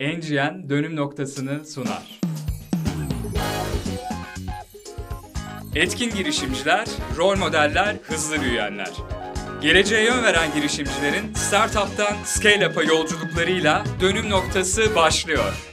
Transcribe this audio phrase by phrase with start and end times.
[0.00, 2.20] NGN dönüm noktasını sunar.
[5.74, 6.86] Etkin girişimciler,
[7.16, 8.90] rol modeller, hızlı büyüyenler.
[9.60, 15.70] Geleceğe yön veren girişimcilerin startup'tan scale-up'a yolculuklarıyla dönüm noktası başlıyor.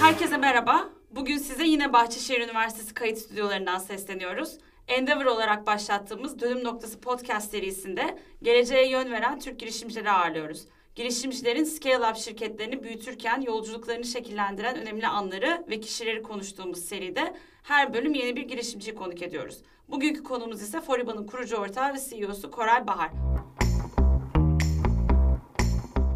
[0.00, 0.88] Herkese merhaba.
[1.10, 4.58] Bugün size yine Bahçeşehir Üniversitesi kayıt stüdyolarından sesleniyoruz.
[4.88, 10.66] Endeavor olarak başlattığımız Dönüm Noktası podcast serisinde geleceğe yön veren Türk girişimcileri ağırlıyoruz.
[10.98, 18.36] Girişimcilerin scale-up şirketlerini büyütürken yolculuklarını şekillendiren önemli anları ve kişileri konuştuğumuz seride her bölüm yeni
[18.36, 19.58] bir girişimciyi konuk ediyoruz.
[19.88, 23.10] Bugünkü konumuz ise Foriba'nın kurucu ortağı ve CEO'su Koray Bahar.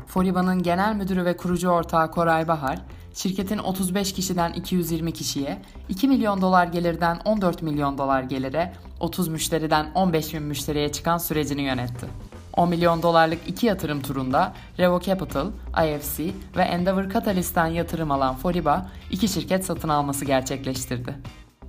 [0.07, 2.79] Foriba'nın genel müdürü ve kurucu ortağı Koray Bahar,
[3.15, 9.93] şirketin 35 kişiden 220 kişiye, 2 milyon dolar gelirden 14 milyon dolar gelire, 30 müşteriden
[9.95, 12.32] 15 bin müşteriye çıkan sürecini yönetti.
[12.57, 15.51] 10 milyon dolarlık iki yatırım turunda Revo Capital,
[15.87, 16.25] IFC
[16.57, 21.15] ve Endeavor Catalyst'ten yatırım alan Foriba iki şirket satın alması gerçekleştirdi.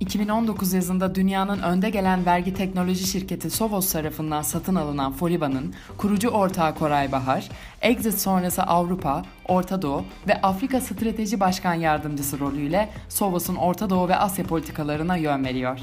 [0.00, 6.74] 2019 yazında dünyanın önde gelen vergi teknoloji şirketi Sovos tarafından satın alınan Foliba'nın kurucu ortağı
[6.74, 7.48] Koray Bahar,
[7.82, 14.16] exit sonrası Avrupa, Orta Doğu ve Afrika Strateji Başkan Yardımcısı rolüyle Sovos'un Orta Doğu ve
[14.16, 15.78] Asya politikalarına yön veriyor.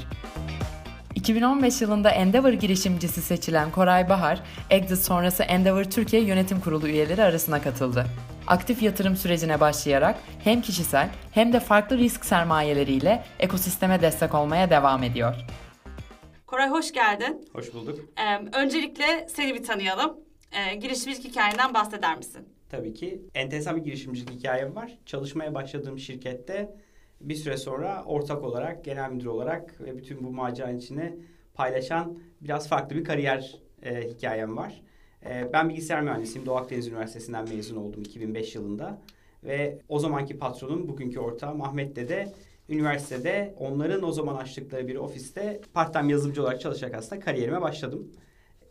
[1.22, 7.62] 2015 yılında Endeavor girişimcisi seçilen Koray Bahar, exit sonrası Endeavor Türkiye Yönetim Kurulu üyeleri arasına
[7.62, 8.06] katıldı.
[8.46, 15.02] Aktif yatırım sürecine başlayarak hem kişisel hem de farklı risk sermayeleriyle ekosisteme destek olmaya devam
[15.02, 15.34] ediyor.
[16.46, 17.48] Koray hoş geldin.
[17.52, 17.98] Hoş bulduk.
[18.18, 20.16] Ee, öncelikle seni bir tanıyalım.
[20.52, 22.48] Ee, girişimcilik hikayenden bahseder misin?
[22.70, 24.98] Tabii ki enteresan bir girişimcilik hikayem var.
[25.06, 26.74] Çalışmaya başladığım şirkette
[27.22, 31.16] bir süre sonra ortak olarak, genel müdür olarak ve bütün bu maceranın içine
[31.54, 34.82] paylaşan biraz farklı bir kariyer e, hikayem var.
[35.26, 36.46] E, ben bilgisayar mühendisiyim.
[36.46, 39.02] Doğu Akdeniz Üniversitesi'nden mezun oldum 2005 yılında.
[39.44, 42.32] Ve o zamanki patronum, bugünkü ortağım Ahmet de
[42.68, 48.12] üniversitede onların o zaman açtıkları bir ofiste part-time yazılımcı olarak çalışarak aslında kariyerime başladım.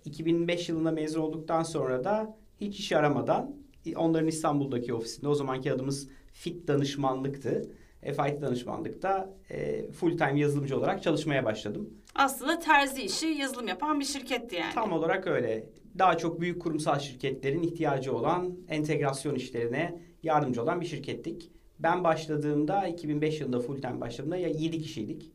[0.05, 3.55] 2005 yılında mezun olduktan sonra da hiç iş aramadan
[3.95, 7.71] onların İstanbul'daki ofisinde o zamanki adımız FIT danışmanlıktı.
[8.01, 11.89] FIT danışmanlıkta e, full time yazılımcı olarak çalışmaya başladım.
[12.15, 14.73] Aslında terzi işi yazılım yapan bir şirketti yani.
[14.73, 15.65] Tam olarak öyle.
[15.99, 21.51] Daha çok büyük kurumsal şirketlerin ihtiyacı olan entegrasyon işlerine yardımcı olan bir şirkettik.
[21.79, 25.31] Ben başladığımda 2005 yılında full time başladığımda ya 7 kişiydik.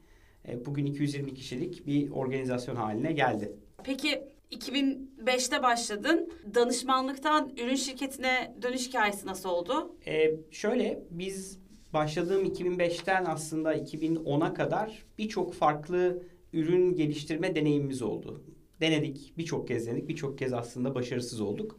[0.48, 3.52] E, bugün 220 kişilik bir organizasyon haline geldi.
[3.84, 4.22] Peki
[4.52, 6.32] 2005'te başladın.
[6.54, 9.96] Danışmanlıktan ürün şirketine dönüş hikayesi nasıl oldu?
[10.06, 11.58] Ee, şöyle biz
[11.96, 18.42] başladığım 2005'ten aslında 2010'a kadar birçok farklı ürün geliştirme deneyimimiz oldu.
[18.80, 21.78] Denedik, birçok kez denedik, birçok kez aslında başarısız olduk.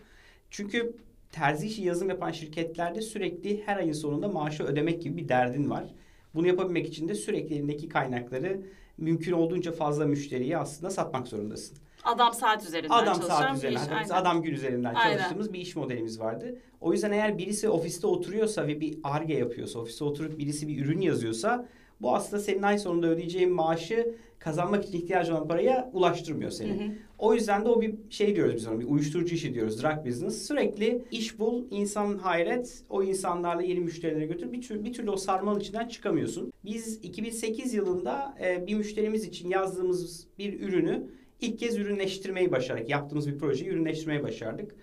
[0.49, 0.95] Çünkü
[1.31, 5.93] terzi işi yazım yapan şirketlerde sürekli her ayın sonunda maaşı ödemek gibi bir derdin var.
[6.35, 8.61] Bunu yapabilmek için de sürekli elindeki kaynakları
[8.97, 11.77] mümkün olduğunca fazla müşteriye aslında satmak zorundasın.
[12.07, 14.03] Adam saat üzerinden adam saat üzerinden, iş.
[14.03, 15.17] Biz adam gün üzerinden Aynen.
[15.17, 16.55] çalıştığımız bir iş modelimiz vardı.
[16.81, 21.01] O yüzden eğer birisi ofiste oturuyorsa ve bir arge yapıyorsa, ofiste oturup birisi bir ürün
[21.01, 21.67] yazıyorsa
[22.01, 26.69] bu aslında senin ay sonunda ödeyeceğin maaşı kazanmak için ihtiyacı olan paraya ulaştırmıyor seni.
[26.69, 26.91] Hı hı.
[27.17, 30.47] O yüzden de o bir şey diyoruz biz ona bir uyuşturucu işi diyoruz drug business.
[30.47, 34.51] Sürekli iş bul, insan hayret, o insanlarla yeni müşterilere götür.
[34.51, 36.53] Bir, tür, bir türlü o sarmal içinden çıkamıyorsun.
[36.65, 41.07] Biz 2008 yılında e, bir müşterimiz için yazdığımız bir ürünü
[41.41, 42.89] ilk kez ürünleştirmeyi başardık.
[42.89, 44.75] Yaptığımız bir projeyi ürünleştirmeyi başardık.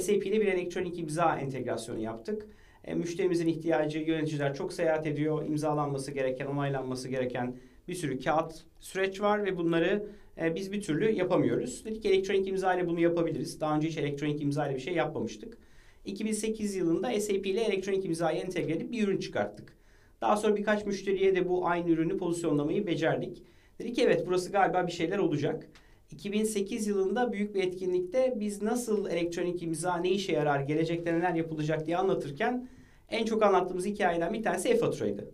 [0.00, 2.46] SAP ile bir elektronik imza entegrasyonu yaptık.
[2.84, 5.46] E, müşterimizin ihtiyacı yöneticiler çok seyahat ediyor.
[5.46, 7.56] imzalanması gereken, onaylanması gereken
[7.88, 10.06] bir sürü kağıt süreç var ve bunları
[10.40, 11.84] e, biz bir türlü yapamıyoruz.
[11.84, 13.60] Dedik elektronik imza ile bunu yapabiliriz.
[13.60, 15.58] Daha önce hiç elektronik imza ile bir şey yapmamıştık.
[16.04, 19.76] 2008 yılında SAP ile elektronik imzayı entegre edip bir ürün çıkarttık.
[20.20, 23.42] Daha sonra birkaç müşteriye de bu aynı ürünü pozisyonlamayı becerdik.
[23.78, 25.66] Dedik ki evet burası galiba bir şeyler olacak.
[26.12, 31.86] 2008 yılında büyük bir etkinlikte biz nasıl elektronik imza ne işe yarar, gelecekte neler yapılacak
[31.86, 32.68] diye anlatırken
[33.10, 35.30] en çok anlattığımız hikayeden bir tanesi e-faturaydı.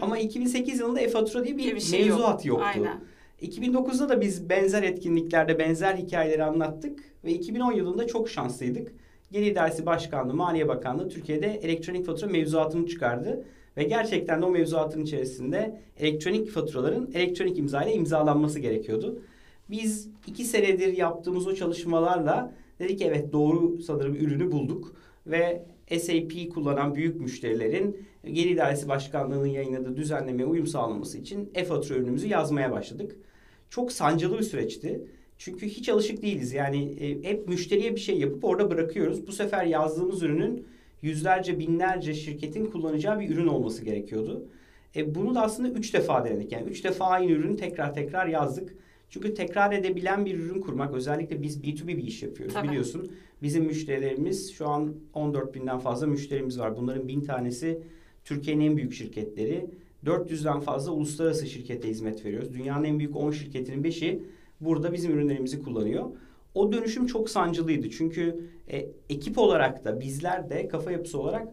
[0.00, 2.58] Ama 2008 yılında e-fatura diye bir, bir şey mevzuat yok.
[2.58, 2.64] yoktu.
[2.74, 3.00] Aynen.
[3.42, 8.92] 2009'da da biz benzer etkinliklerde benzer hikayeleri anlattık ve 2010 yılında çok şanslıydık.
[9.32, 13.44] Gelir Dersi Başkanlığı, Maliye Bakanlığı Türkiye'de elektronik fatura mevzuatını çıkardı.
[13.76, 19.22] Ve gerçekten de o mevzuatın içerisinde elektronik faturaların elektronik imza ile imzalanması gerekiyordu.
[19.74, 25.62] Biz iki senedir yaptığımız o çalışmalarla dedik ki evet doğru sanırım ürünü bulduk ve
[25.98, 32.72] SAP kullanan büyük müşterilerin Gelir İdaresi Başkanlığı'nın yayınladığı düzenlemeye uyum sağlaması için e-fatura ürünümüzü yazmaya
[32.72, 33.16] başladık.
[33.70, 35.04] Çok sancılı bir süreçti.
[35.38, 36.52] Çünkü hiç alışık değiliz.
[36.52, 39.26] Yani e, hep müşteriye bir şey yapıp orada bırakıyoruz.
[39.26, 40.66] Bu sefer yazdığımız ürünün
[41.02, 44.46] yüzlerce binlerce şirketin kullanacağı bir ürün olması gerekiyordu.
[44.96, 46.52] E, bunu da aslında üç defa denedik.
[46.52, 48.83] Yani üç defa aynı ürünü tekrar tekrar yazdık.
[49.14, 52.68] Çünkü tekrar edebilen bir ürün kurmak özellikle biz B2B bir iş yapıyoruz Tabii.
[52.68, 53.12] biliyorsun.
[53.42, 56.76] Bizim müşterilerimiz şu an 14 binden fazla müşterimiz var.
[56.76, 57.82] Bunların bin tanesi
[58.24, 59.66] Türkiye'nin en büyük şirketleri.
[60.06, 62.54] 400'den fazla uluslararası şirkete hizmet veriyoruz.
[62.54, 64.22] Dünyanın en büyük 10 şirketinin 5'i
[64.60, 66.10] burada bizim ürünlerimizi kullanıyor.
[66.54, 67.90] O dönüşüm çok sancılıydı.
[67.90, 68.40] Çünkü
[68.70, 71.48] e, ekip olarak da bizler de kafa yapısı olarak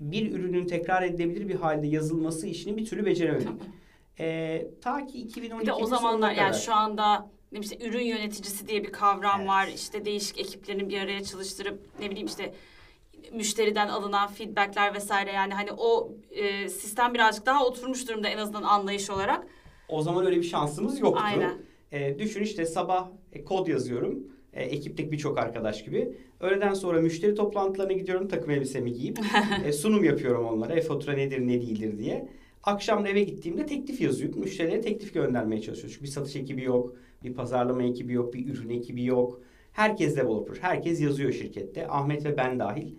[0.00, 3.48] bir ürünün tekrar edilebilir bir halde yazılması işini bir türlü beceremedik.
[4.20, 6.58] E, ta ki 2012 Bir de o zamanlar yani kadar.
[6.58, 7.18] şu anda
[7.52, 9.48] ne bileyim işte ürün yöneticisi diye bir kavram Evet.
[9.48, 9.68] var.
[9.74, 12.54] İşte değişik ekiplerin bir araya çalıştırıp ne bileyim işte
[13.32, 18.62] müşteriden alınan feedbackler vesaire yani hani o e, sistem birazcık daha oturmuş durumda en azından
[18.62, 19.46] anlayış olarak.
[19.88, 21.22] O zaman öyle bir şansımız yoktu.
[21.24, 21.54] Aynen.
[21.92, 24.18] E, düşün işte sabah e, kod yazıyorum.
[24.52, 26.12] E, ekipteki birçok arkadaş gibi.
[26.40, 29.18] Öğleden sonra müşteri toplantılarına gidiyorum takım elbisemi giyip.
[29.64, 30.74] e, sunum yapıyorum onlara.
[30.74, 32.28] E-fatura nedir ne değildir diye.
[32.66, 34.40] Akşam eve gittiğimde teklif yazıyorum.
[34.40, 35.92] Müşterilere teklif göndermeye çalışıyoruz.
[35.92, 36.94] Çünkü bir satış ekibi yok.
[37.24, 38.34] Bir pazarlama ekibi yok.
[38.34, 39.40] Bir ürün ekibi yok.
[39.72, 40.56] Herkes developer.
[40.60, 41.88] Herkes yazıyor şirkette.
[41.88, 42.94] Ahmet ve ben dahil.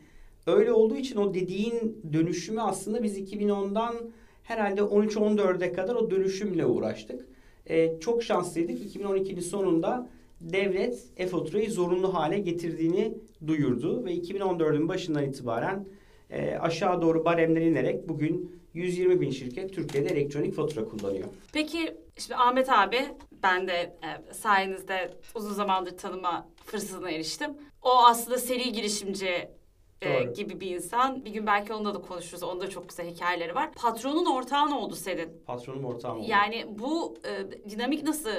[0.47, 3.95] Öyle olduğu için o dediğin dönüşümü aslında biz 2010'dan
[4.43, 7.27] herhalde 13-14'e kadar o dönüşümle uğraştık.
[7.69, 8.95] Ee, çok şanslıydık.
[8.95, 10.09] 2012'nin sonunda
[10.41, 13.13] devlet e-faturayı zorunlu hale getirdiğini
[13.47, 15.85] duyurdu ve 2014'ün başından itibaren
[16.29, 21.27] e, aşağı doğru baremler inerek bugün 120 bin şirket Türkiye'de elektronik fatura kullanıyor.
[21.53, 22.99] Peki şimdi Ahmet abi
[23.43, 27.51] ben de e, sayenizde uzun zamandır tanıma fırsatına eriştim.
[27.81, 29.49] O aslında seri girişimci
[30.01, 30.33] e, Doğru.
[30.33, 31.25] gibi bir insan.
[31.25, 32.43] Bir gün belki onunla da konuşuruz.
[32.43, 33.71] Onda çok güzel hikayeleri var.
[33.71, 35.29] Patronun ortağın oldu senin.
[35.45, 36.25] Patronum ortağım oldu.
[36.29, 38.31] Yani bu e, dinamik nasıl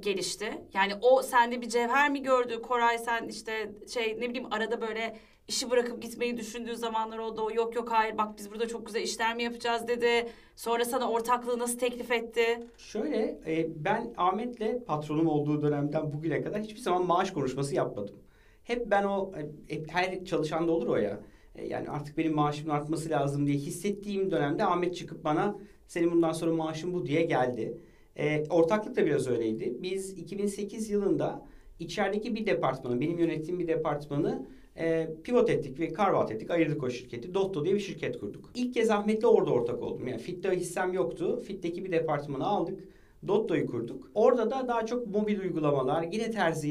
[0.00, 0.62] gelişti?
[0.74, 2.62] Yani o sende bir cevher mi gördü?
[2.62, 5.18] Koray sen işte şey ne bileyim arada böyle
[5.48, 7.42] işi bırakıp gitmeyi düşündüğü zamanlar oldu.
[7.42, 10.28] O yok yok hayır bak biz burada çok güzel işler mi yapacağız dedi.
[10.56, 12.60] Sonra sana ortaklığı nasıl teklif etti?
[12.78, 18.16] Şöyle e, ben Ahmet'le patronum olduğu dönemden bugüne kadar hiçbir zaman maaş konuşması yapmadım.
[18.64, 21.20] Hep ben o e, hep her çalışanda olur o ya.
[21.54, 25.56] E, yani artık benim maaşımın artması lazım diye hissettiğim dönemde Ahmet çıkıp bana
[25.86, 27.78] senin bundan sonra maaşın bu diye geldi.
[28.16, 29.76] E, ortaklık da biraz öyleydi.
[29.82, 31.46] Biz 2008 yılında
[31.78, 34.46] içerideki bir departmanı, benim yönettiğim bir departmanı
[34.78, 36.50] e, pivot ettik ve carve ettik.
[36.50, 37.34] Ayırdık o şirketi.
[37.34, 38.50] Dotto diye bir şirket kurduk.
[38.54, 40.08] İlk kez Ahmet'le orada ortak oldum.
[40.08, 41.42] Yani Fit'te hissem yoktu.
[41.46, 42.80] Fit'teki bir departmanı aldık.
[43.28, 44.10] Dotto'yu kurduk.
[44.14, 46.70] Orada da daha çok mobil uygulamalar, yine terzi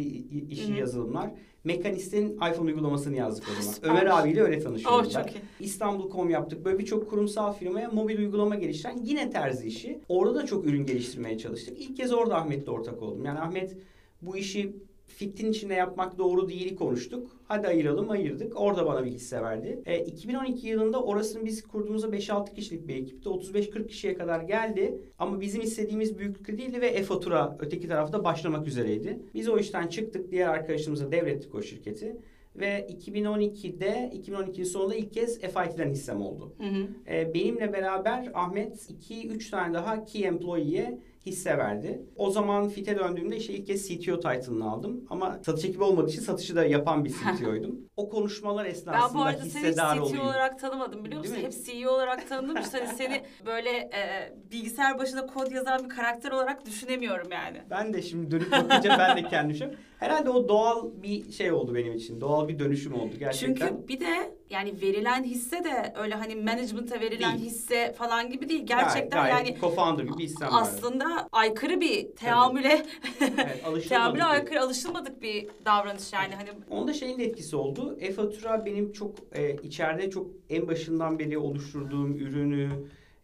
[0.49, 0.79] işi Hı hı.
[0.79, 1.31] yazılımlar.
[1.63, 3.73] Mekanist'in iPhone uygulamasını yazdık o zaman.
[3.75, 3.89] Süper.
[3.89, 5.23] Ömer abiyle öyle Oh tanışıyorum ben.
[5.23, 5.39] çok iyi.
[5.59, 6.65] İstanbul.com yaptık.
[6.65, 9.99] Böyle birçok kurumsal firmaya mobil uygulama geliştiren yine terzi işi.
[10.09, 11.81] Orada da çok ürün geliştirmeye çalıştık.
[11.81, 13.25] İlk kez orada Ahmet'le ortak oldum.
[13.25, 13.77] Yani Ahmet
[14.21, 14.75] bu işi
[15.07, 17.31] Fit'in içinde yapmak doğru değil konuştuk.
[17.53, 18.61] Hadi ayıralım ayırdık.
[18.61, 19.81] Orada bana bir hisse verdi.
[19.85, 23.29] E, 2012 yılında orasını biz kurduğumuzda 5-6 kişilik bir ekipti.
[23.29, 24.97] 35-40 kişiye kadar geldi.
[25.19, 29.19] Ama bizim istediğimiz büyüklükte değildi ve e-fatura öteki tarafta başlamak üzereydi.
[29.33, 30.31] Biz o işten çıktık.
[30.31, 32.17] Diğer arkadaşımıza devrettik o şirketi.
[32.55, 36.53] Ve 2012'de, 2012'nin sonunda ilk kez FIT'den hissem oldu.
[36.57, 36.87] Hı hı.
[37.07, 42.01] Ee, benimle beraber Ahmet 2-3 tane daha key employee'ye hisse verdi.
[42.15, 45.05] O zaman FIT'e döndüğümde işte ilk kez CTO title'ını aldım.
[45.09, 47.75] Ama satış ekibi olmadığı için satışı da yapan bir CTO'ydum.
[47.97, 50.21] o konuşmalar Ben esnasında bu arada seni hiç hissedar CTO olayım.
[50.25, 51.35] olarak tanımadım biliyor musun?
[51.35, 52.57] Hep CEO olarak tanıdım.
[52.57, 57.61] İşte hani seni böyle e, bilgisayar başında kod yazan bir karakter olarak düşünemiyorum yani.
[57.69, 59.79] Ben de şimdi dönüp bakınca ben de kendim düşünüyorum.
[60.03, 62.21] Herhalde o doğal bir şey oldu benim için.
[62.21, 63.67] Doğal bir dönüşüm oldu gerçekten.
[63.67, 67.49] Çünkü bir de yani verilen hisse de öyle hani management'a verilen Değil.
[67.49, 68.65] hisse falan gibi değil.
[68.65, 70.57] Gerçekten gayet yani co-founder gibi hissem vardı.
[70.61, 72.85] aslında aykırı bir teamüle
[73.21, 77.97] Evet, teamüle aykırı alışılmadık bir davranış yani hani Onda şeyin de etkisi oldu.
[77.99, 82.69] E-fatura benim çok e, içeride çok en başından beri oluşturduğum ürünü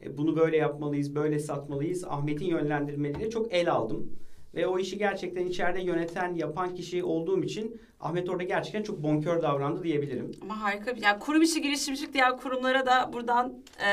[0.04, 2.04] e, bunu böyle yapmalıyız, böyle satmalıyız.
[2.04, 4.12] Ahmet'in yönlendirmeleriyle çok el aldım.
[4.56, 9.42] Ve o işi gerçekten içeride yöneten, yapan kişi olduğum için Ahmet orada gerçekten çok bonkör
[9.42, 10.32] davrandı diyebilirim.
[10.42, 13.54] ama harika bir yani kurum içi girişimcilik diğer kurumlara da buradan
[13.86, 13.88] e,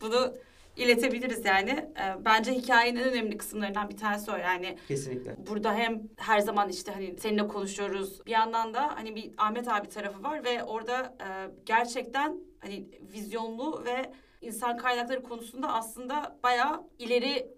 [0.00, 0.34] bunu
[0.76, 1.70] iletebiliriz yani.
[1.70, 4.78] E, bence hikayenin en önemli kısımlarından bir tanesi o yani.
[4.88, 5.36] Kesinlikle.
[5.50, 8.26] Burada hem her zaman işte hani seninle konuşuyoruz.
[8.26, 11.26] Bir yandan da hani bir Ahmet abi tarafı var ve orada e,
[11.66, 17.48] gerçekten hani vizyonlu ve insan kaynakları konusunda aslında bayağı ileri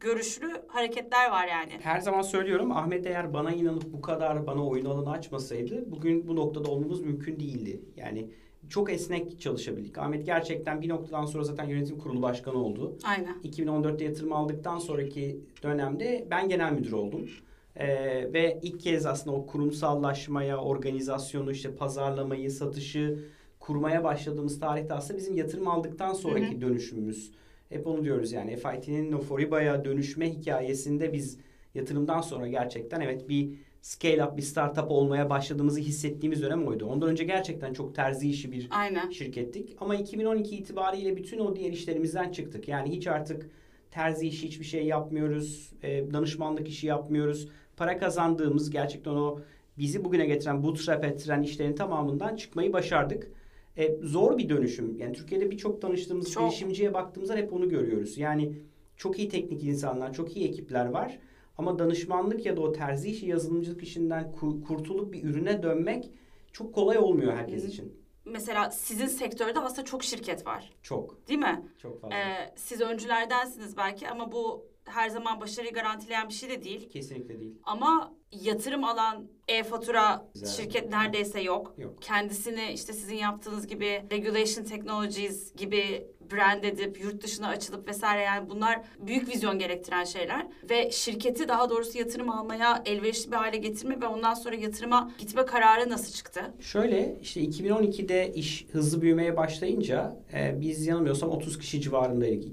[0.00, 1.72] görüşlü hareketler var yani.
[1.80, 6.36] Her zaman söylüyorum Ahmet eğer bana inanıp bu kadar bana oyun alanı açmasaydı bugün bu
[6.36, 7.80] noktada olmamız mümkün değildi.
[7.96, 8.30] Yani
[8.68, 9.98] çok esnek çalışabildik.
[9.98, 12.96] Ahmet gerçekten bir noktadan sonra zaten yönetim kurulu başkanı oldu.
[13.04, 13.36] Aynen.
[13.44, 17.28] 2014'te yatırım aldıktan sonraki dönemde ben genel müdür oldum.
[17.76, 23.24] Ee, ve ilk kez aslında o kurumsallaşmaya, organizasyonu, işte pazarlamayı, satışı
[23.60, 26.60] kurmaya başladığımız tarihte aslında bizim yatırım aldıktan sonraki Hı hı.
[26.60, 27.32] dönüşümümüz.
[27.68, 31.38] Hep onu diyoruz yani FIT'nin o Foriba'ya dönüşme hikayesinde biz
[31.74, 33.50] yatırımdan sonra gerçekten evet bir
[33.82, 36.86] scale up bir startup olmaya başladığımızı hissettiğimiz dönem oydu.
[36.86, 39.10] Ondan önce gerçekten çok terzi işi bir Aynen.
[39.10, 39.76] şirkettik.
[39.80, 42.68] Ama 2012 itibariyle bütün o diğer işlerimizden çıktık.
[42.68, 43.50] Yani hiç artık
[43.90, 45.72] terzi işi hiçbir şey yapmıyoruz.
[45.82, 47.48] e, danışmanlık işi yapmıyoruz.
[47.76, 49.40] Para kazandığımız gerçekten o
[49.78, 53.30] bizi bugüne getiren, bootstrap ettiren işlerin tamamından çıkmayı başardık.
[53.78, 54.96] E, zor bir dönüşüm.
[54.98, 56.42] Yani Türkiye'de birçok tanıştığımız Çok.
[56.42, 58.18] girişimciye baktığımızda hep onu görüyoruz.
[58.18, 58.52] Yani
[58.96, 61.18] çok iyi teknik insanlar, çok iyi ekipler var.
[61.58, 66.10] Ama danışmanlık ya da o terzi işi, yazılımcılık işinden ku- kurtulup bir ürüne dönmek
[66.52, 67.92] çok kolay olmuyor herkes için.
[68.24, 70.72] Mesela sizin sektörde aslında çok şirket var.
[70.82, 71.28] Çok.
[71.28, 71.64] Değil mi?
[71.78, 72.16] Çok fazla.
[72.16, 76.88] Ee, siz öncülerdensiniz belki ama bu her zaman başarıyı garantileyen bir şey de değil.
[76.90, 77.54] Kesinlikle değil.
[77.64, 80.48] Ama yatırım alan e-fatura Güzel.
[80.48, 81.74] şirket neredeyse yok.
[81.78, 82.02] Yok.
[82.02, 88.50] Kendisini işte sizin yaptığınız gibi Regulation Technologies gibi brand edip yurt dışına açılıp vesaire yani
[88.50, 94.00] bunlar büyük vizyon gerektiren şeyler ve şirketi daha doğrusu yatırım almaya elverişli bir hale getirme
[94.00, 96.40] ve ondan sonra yatırıma gitme kararı nasıl çıktı?
[96.60, 102.44] Şöyle işte 2012'de iş hızlı büyümeye başlayınca e, biz yanılmıyorsam 30 kişi civarındaydık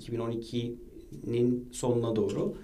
[1.23, 2.55] 2012'nin sonuna doğru.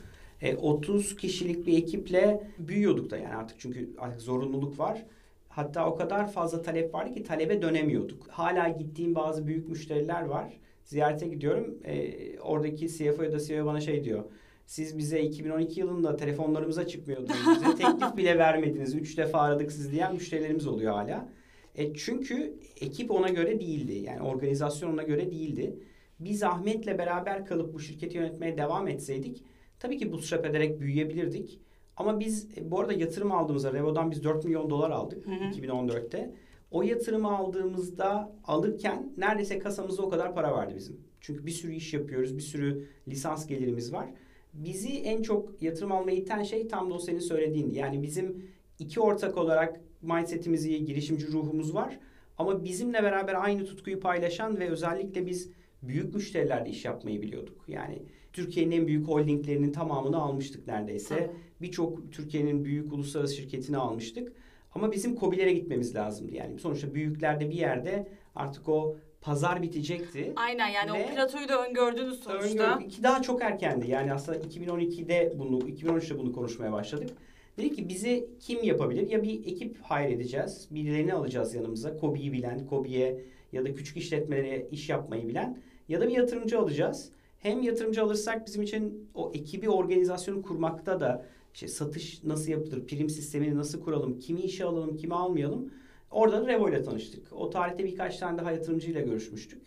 [0.42, 5.06] E, 30 kişilik bir ekiple büyüyorduk da yani artık çünkü artık zorunluluk var.
[5.50, 8.28] Hatta o kadar fazla talep vardı ki talebe dönemiyorduk.
[8.28, 10.54] Hala gittiğim bazı büyük müşteriler var.
[10.84, 11.78] Ziyarete gidiyorum.
[11.84, 14.24] E, oradaki CFO ya da CEO bana şey diyor.
[14.66, 17.32] Siz bize 2012 yılında telefonlarımıza çıkmıyordunuz.
[17.56, 18.96] Bize teklif bile vermediniz.
[18.96, 21.30] Üç defa aradık siz diyen müşterilerimiz oluyor hala.
[21.76, 23.94] E çünkü ekip ona göre değildi.
[23.94, 25.76] Yani organizasyon ona göre değildi.
[26.22, 29.44] Biz Ahmet'le beraber kalıp bu şirketi yönetmeye devam etseydik
[29.80, 31.60] tabii ki bootstrap ederek büyüyebilirdik.
[31.98, 35.44] Ama biz e, bu arada yatırım aldığımızda Revo'dan biz 4 milyon dolar aldık Hı hı.
[35.44, 36.34] 2014'te.
[36.72, 41.02] O yatırımı aldığımızda alırken neredeyse kasamızda o kadar para vardı bizim.
[41.22, 44.10] Çünkü bir sürü iş yapıyoruz, bir sürü lisans gelirimiz var.
[44.54, 47.78] Bizi en çok yatırım almaya iten şey tam da o senin söylediğindi.
[47.78, 48.46] Yani bizim
[48.80, 52.00] iki ortak olarak mindsetimiz iyi, girişimci ruhumuz var.
[52.38, 55.52] Ama bizimle beraber aynı tutkuyu paylaşan ve özellikle biz
[55.84, 57.66] büyük müşterilerle iş yapmayı biliyorduk.
[57.68, 58.02] Yani
[58.34, 61.32] Türkiye'nin en büyük holdinglerinin tamamını almıştık neredeyse.
[61.62, 64.34] Birçok Türkiye'nin büyük uluslararası şirketini almıştık.
[64.76, 66.36] Ama bizim COBİ'lere gitmemiz lazımdı.
[66.36, 70.34] Yani sonuçta büyüklerde bir yerde artık o pazar bitecekti.
[70.36, 72.74] Aynen yani Ve- o platoyu da öngördünüz sonuçta.
[72.74, 73.90] Öngördük ki daha çok erkendi.
[73.90, 77.10] Yani aslında 2012'de bunu, 2013'te bunu konuşmaya başladık.
[77.58, 79.10] Dedik ki bizi kim yapabilir?
[79.10, 80.68] Ya bir ekip hire edeceğiz.
[80.72, 81.98] Birilerini alacağız yanımıza.
[81.98, 83.22] KOBİ'yi bilen, KOBİ'ye
[83.52, 85.58] ya da küçük işletmelere iş yapmayı bilen.
[85.92, 87.10] Ya da bir yatırımcı alacağız.
[87.40, 93.10] Hem yatırımcı alırsak bizim için o ekibi, organizasyonu kurmakta da işte satış nasıl yapılır, prim
[93.10, 95.74] sistemini nasıl kuralım, kimi işe alalım, kimi almayalım.
[96.12, 97.34] Orada da Revo ile tanıştık.
[97.34, 99.62] O tarihte birkaç tane daha yatırımcıyla görüşmüştük.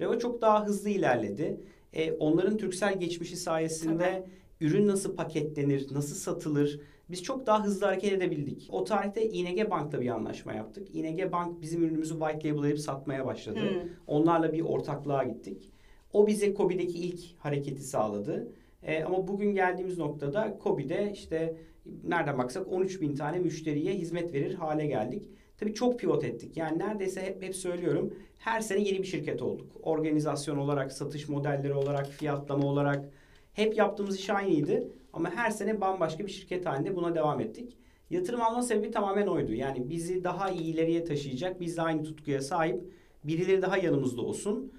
[0.00, 1.60] Revo çok daha hızlı ilerledi.
[1.92, 4.26] E, onların Türksel geçmişi sayesinde
[4.60, 8.68] ürün nasıl paketlenir, nasıl satılır biz çok daha hızlı hareket edebildik.
[8.72, 10.94] O tarihte ING Bank'la bir anlaşma yaptık.
[10.94, 13.60] ING Bank bizim ürünümüzü white label'layıp satmaya başladı.
[13.60, 13.90] Hmm.
[14.06, 15.72] Onlarla bir ortaklığa gittik.
[16.12, 18.52] O bize Kobi'deki ilk hareketi sağladı.
[18.82, 21.56] E, ama bugün geldiğimiz noktada Kobi'de işte
[22.04, 25.28] nereden baksak 13 bin tane müşteriye hizmet verir hale geldik.
[25.58, 26.56] Tabii çok pivot ettik.
[26.56, 29.72] Yani neredeyse hep hep söylüyorum her sene yeni bir şirket olduk.
[29.82, 33.08] Organizasyon olarak, satış modelleri olarak, fiyatlama olarak
[33.52, 34.88] hep yaptığımız iş aynıydı.
[35.12, 37.76] Ama her sene bambaşka bir şirket halinde buna devam ettik.
[38.10, 39.52] Yatırım alma sebebi tamamen oydu.
[39.52, 42.80] Yani bizi daha iyi ileriye taşıyacak, biz de aynı tutkuya sahip
[43.24, 44.72] birileri daha yanımızda olsun.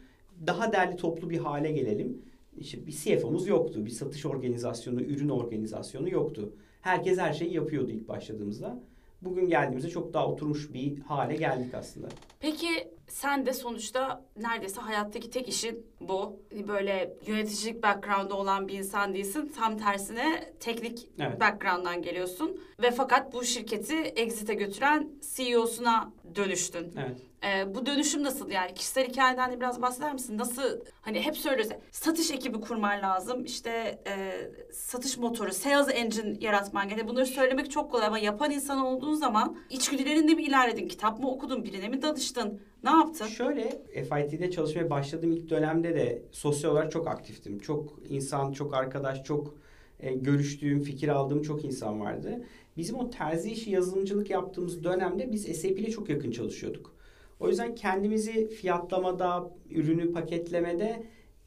[0.47, 2.21] Daha derli toplu bir hale gelelim.
[2.57, 3.85] İşte bir CFO'muz yoktu.
[3.85, 6.53] Bir satış organizasyonu, ürün organizasyonu yoktu.
[6.81, 8.79] Herkes her şeyi yapıyordu ilk başladığımızda.
[9.21, 12.07] Bugün geldiğimizde çok daha oturmuş bir hale geldik aslında.
[12.39, 12.67] Peki
[13.09, 16.39] sen de sonuçta neredeyse hayattaki tek işin bu.
[16.67, 19.51] Böyle yöneticilik background'u olan bir insan değilsin.
[19.57, 21.39] Tam tersine teknik Evet.
[21.39, 22.61] background'dan geliyorsun.
[22.81, 26.93] Ve fakat bu şirketi exit'e götüren CEO'suna dönüştün.
[26.97, 27.17] Evet.
[27.43, 30.37] Ee, bu dönüşüm nasıl yani kişisel hikayenden de biraz bahseder misin?
[30.37, 34.31] Nasıl hani hep söylüyoruz satış ekibi kurman lazım işte e,
[34.73, 37.07] satış motoru sales engine yaratman gerekiyor.
[37.07, 40.87] Bunları söylemek çok kolay ama yapan insan olduğun zaman içgüdülerinle mi ilerledin?
[40.87, 41.63] Kitap mı okudun?
[41.63, 42.61] Birine mi danıştın?
[42.83, 43.25] Ne yaptın?
[43.25, 47.59] Şöyle FIT'de çalışmaya başladığım ilk dönemde de sosyal olarak çok aktiftim.
[47.59, 49.55] Çok insan, çok arkadaş, çok
[49.99, 52.45] e, görüştüğüm, fikir aldığım çok insan vardı.
[52.77, 56.95] Bizim o terzi işi yazılımcılık yaptığımız dönemde biz SAP ile çok yakın çalışıyorduk.
[57.39, 61.03] O yüzden kendimizi fiyatlamada, ürünü paketlemede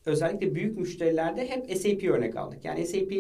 [0.07, 2.65] özellikle büyük müşterilerde hep SAP örnek aldık.
[2.65, 3.13] Yani SAP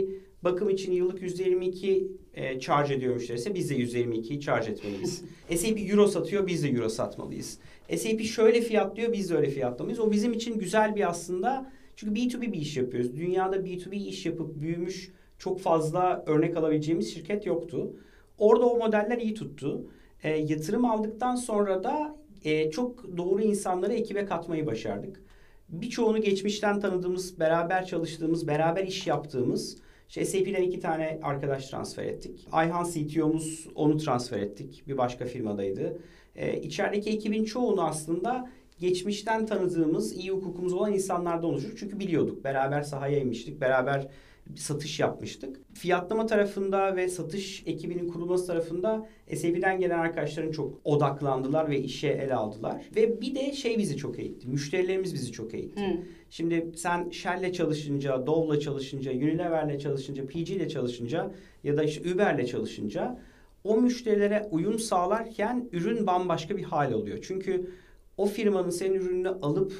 [0.44, 3.54] Bakım için yıllık %22 e, charge ediyor müşterisi.
[3.54, 5.22] Biz de %22'yi charge etmeliyiz.
[5.56, 7.58] SAP euro satıyor, biz de euro satmalıyız.
[7.96, 10.00] SAP şöyle fiyatlıyor, biz de öyle fiyatlamalıyız.
[10.00, 11.72] O bizim için güzel bir aslında.
[11.96, 13.16] Çünkü B2B bir iş yapıyoruz.
[13.16, 17.96] Dünyada B2B iş yapıp büyümüş çok fazla örnek alabileceğimiz şirket yoktu.
[18.38, 19.86] Orada o modeller iyi tuttu.
[20.22, 25.22] E, yatırım aldıktan sonra da e, çok doğru insanları ekibe katmayı başardık.
[25.68, 32.48] Birçoğunu geçmişten tanıdığımız, beraber çalıştığımız, beraber iş yaptığımız işte SAP'den iki tane arkadaş transfer ettik.
[32.52, 34.82] Ayhan CTO'muz onu transfer ettik.
[34.88, 35.98] Bir başka firmadaydı.
[36.36, 41.76] E, içerideki ekibin çoğunu aslında geçmişten tanıdığımız, iyi hukukumuz olan insanlardan oluşur.
[41.76, 42.44] Çünkü biliyorduk.
[42.44, 43.60] Beraber sahaya inmiştik.
[43.60, 44.08] Beraber
[44.56, 45.60] satış yapmıştık.
[45.74, 52.34] Fiyatlama tarafında ve satış ekibinin kurulması tarafında SAP'den gelen arkadaşların çok odaklandılar ve işe ele
[52.34, 52.84] aldılar.
[52.96, 54.48] Ve bir de şey bizi çok eğitti.
[54.48, 55.80] Müşterilerimiz bizi çok eğitti.
[55.80, 55.98] Hı.
[56.30, 61.30] Şimdi sen Shell'le çalışınca, Dove'la çalışınca, Unilever'le çalışınca, PG'le çalışınca
[61.64, 63.18] ya da işte Uber'le çalışınca
[63.64, 67.18] o müşterilere uyum sağlarken ürün bambaşka bir hal oluyor.
[67.22, 67.70] Çünkü
[68.16, 69.72] o firmanın senin ürününü alıp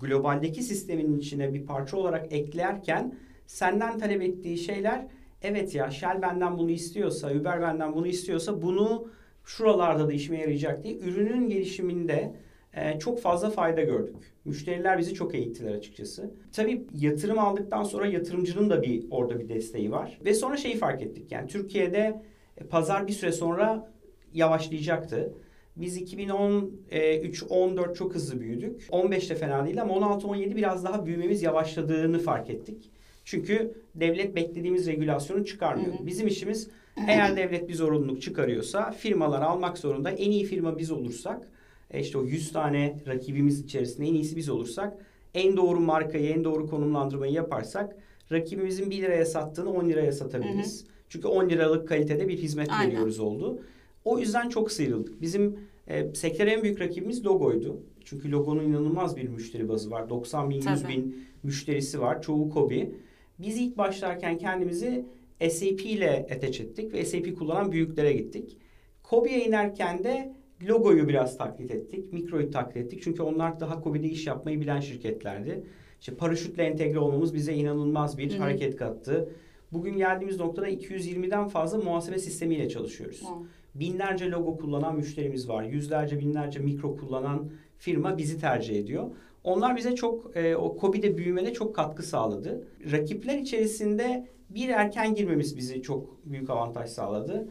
[0.00, 3.14] globaldeki sistemin içine bir parça olarak eklerken
[3.46, 5.06] senden talep ettiği şeyler
[5.42, 9.08] evet ya Shell benden bunu istiyorsa, Uber benden bunu istiyorsa bunu
[9.44, 12.34] şuralarda da işime yarayacak diye ürünün gelişiminde
[12.74, 14.16] e, çok fazla fayda gördük.
[14.44, 16.30] Müşteriler bizi çok eğittiler açıkçası.
[16.52, 20.18] Tabii yatırım aldıktan sonra yatırımcının da bir orada bir desteği var.
[20.24, 21.32] Ve sonra şeyi fark ettik.
[21.32, 22.22] Yani Türkiye'de
[22.70, 23.92] pazar bir süre sonra
[24.34, 25.34] yavaşlayacaktı.
[25.76, 28.88] Biz 2013-14 çok hızlı büyüdük.
[28.90, 32.90] 15'te fena değil ama 16-17 biraz daha büyümemiz yavaşladığını fark ettik.
[33.24, 35.94] Çünkü devlet beklediğimiz regülasyonu çıkarmıyor.
[35.94, 36.06] Hı hı.
[36.06, 36.68] Bizim işimiz
[37.08, 40.10] eğer devlet bir zorunluluk çıkarıyorsa firmalar almak zorunda.
[40.10, 41.48] En iyi firma biz olursak
[41.90, 44.96] e işte o 100 tane rakibimiz içerisinde en iyisi biz olursak
[45.34, 47.96] en doğru markayı, en doğru konumlandırmayı yaparsak
[48.32, 50.84] rakibimizin 1 liraya sattığını 10 liraya satabiliriz.
[51.12, 52.90] Çünkü 10 liralık kalitede bir hizmet Aynen.
[52.90, 53.60] veriyoruz oldu.
[54.04, 55.22] O yüzden çok sıyrıldık.
[55.22, 57.80] Bizim e, sektör en büyük rakibimiz Logo'ydu.
[58.04, 60.10] Çünkü Logo'nun inanılmaz bir müşteri bazı var.
[60.10, 60.88] 90 bin, 100 Tabii.
[60.88, 62.22] bin müşterisi var.
[62.22, 62.94] Çoğu Kobi.
[63.38, 65.06] Biz ilk başlarken kendimizi
[65.50, 68.56] SAP ile ateş ettik ve SAP kullanan büyüklere gittik.
[69.02, 70.32] Kobi'ye inerken de
[70.68, 72.12] Logo'yu biraz taklit ettik.
[72.12, 73.00] Mikro'yu taklit ettik.
[73.02, 75.64] Çünkü onlar daha Kobi'de iş yapmayı bilen şirketlerdi.
[76.00, 78.42] İşte paraşütle entegre olmamız bize inanılmaz bir Hı hı.
[78.42, 79.28] hareket kattı.
[79.72, 83.18] Bugün geldiğimiz noktada 220'den fazla muhasebe sistemiyle çalışıyoruz.
[83.18, 83.46] Wow.
[83.74, 85.62] Binlerce logo kullanan müşterimiz var.
[85.62, 89.10] Yüzlerce binlerce mikro kullanan firma bizi tercih ediyor.
[89.44, 92.64] Onlar bize çok e, o Kobi'de büyümede çok katkı sağladı.
[92.92, 97.48] Rakipler içerisinde bir erken girmemiz bizi çok büyük avantaj sağladı.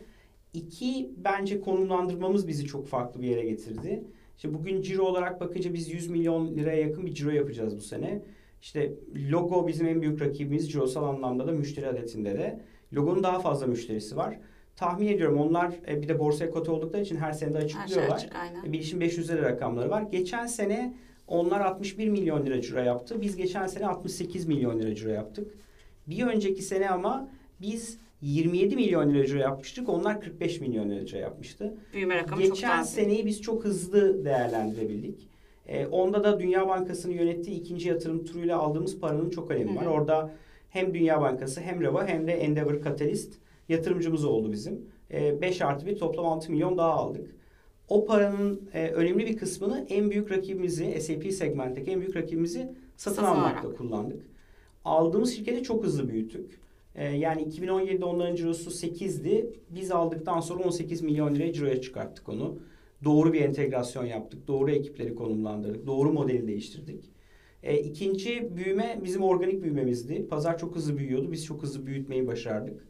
[0.54, 4.04] İki bence konumlandırmamız bizi çok farklı bir yere getirdi.
[4.36, 8.22] İşte bugün ciro olarak bakınca biz 100 milyon liraya yakın bir ciro yapacağız bu sene.
[8.62, 8.94] İşte
[9.32, 12.60] logo bizim en büyük rakibimiz cirosal anlamda da müşteri adetinde de.
[12.94, 14.40] Logonun daha fazla müşterisi var.
[14.76, 17.82] Tahmin ediyorum onlar e, bir de borsaya kote oldukları için her sene de Her şey
[17.82, 18.16] açıklıyorlar.
[18.16, 18.66] açık aynen.
[18.66, 20.02] E, Bilişim 500 lira rakamları var.
[20.02, 20.94] Geçen sene
[21.28, 23.22] onlar 61 milyon lira ciro yaptı.
[23.22, 25.54] Biz geçen sene 68 milyon lira ciro yaptık.
[26.08, 27.30] Bir önceki sene ama
[27.62, 29.90] biz 27 milyon lira ciro yapmıştık.
[29.90, 31.74] Onlar 45 milyon lira ciro yapmıştı.
[31.94, 35.31] Büyüme rakamı çok Geçen daha seneyi biz çok hızlı değerlendirebildik.
[35.68, 39.86] E, onda da Dünya Bankası'nın yönettiği ikinci yatırım turuyla aldığımız paranın çok önemi var.
[39.86, 39.94] Hı hı.
[39.94, 40.32] Orada
[40.70, 43.34] hem Dünya Bankası hem Reva hem de Endeavor Catalyst
[43.70, 44.86] yatırımcımız oldu bizim.
[45.12, 47.36] 5 artı bir toplam 6 milyon daha aldık.
[47.90, 52.60] O paranın e, önemli bir kısmını en büyük rakibimizi, SAP segmentteki en büyük rakibimizi
[52.98, 53.78] satın, Satın almakta alarak.
[53.78, 54.22] kullandık.
[54.86, 56.60] Aldığımız şirketi çok hızlı büyüttük.
[56.96, 59.50] E, yani 2017'de onların cirosu 8'di.
[59.70, 62.56] Biz aldıktan sonra 18 milyon liraya ciroya çıkarttık onu.
[63.04, 64.48] Doğru bir entegrasyon yaptık.
[64.48, 65.88] Doğru ekipleri konumlandırdık.
[65.88, 67.06] Doğru modeli değiştirdik.
[67.64, 70.28] E, ikinci büyüme bizim organik büyümemizdi.
[70.28, 71.32] Pazar çok hızlı büyüyordu.
[71.32, 72.86] Biz çok hızlı büyütmeyi başardık.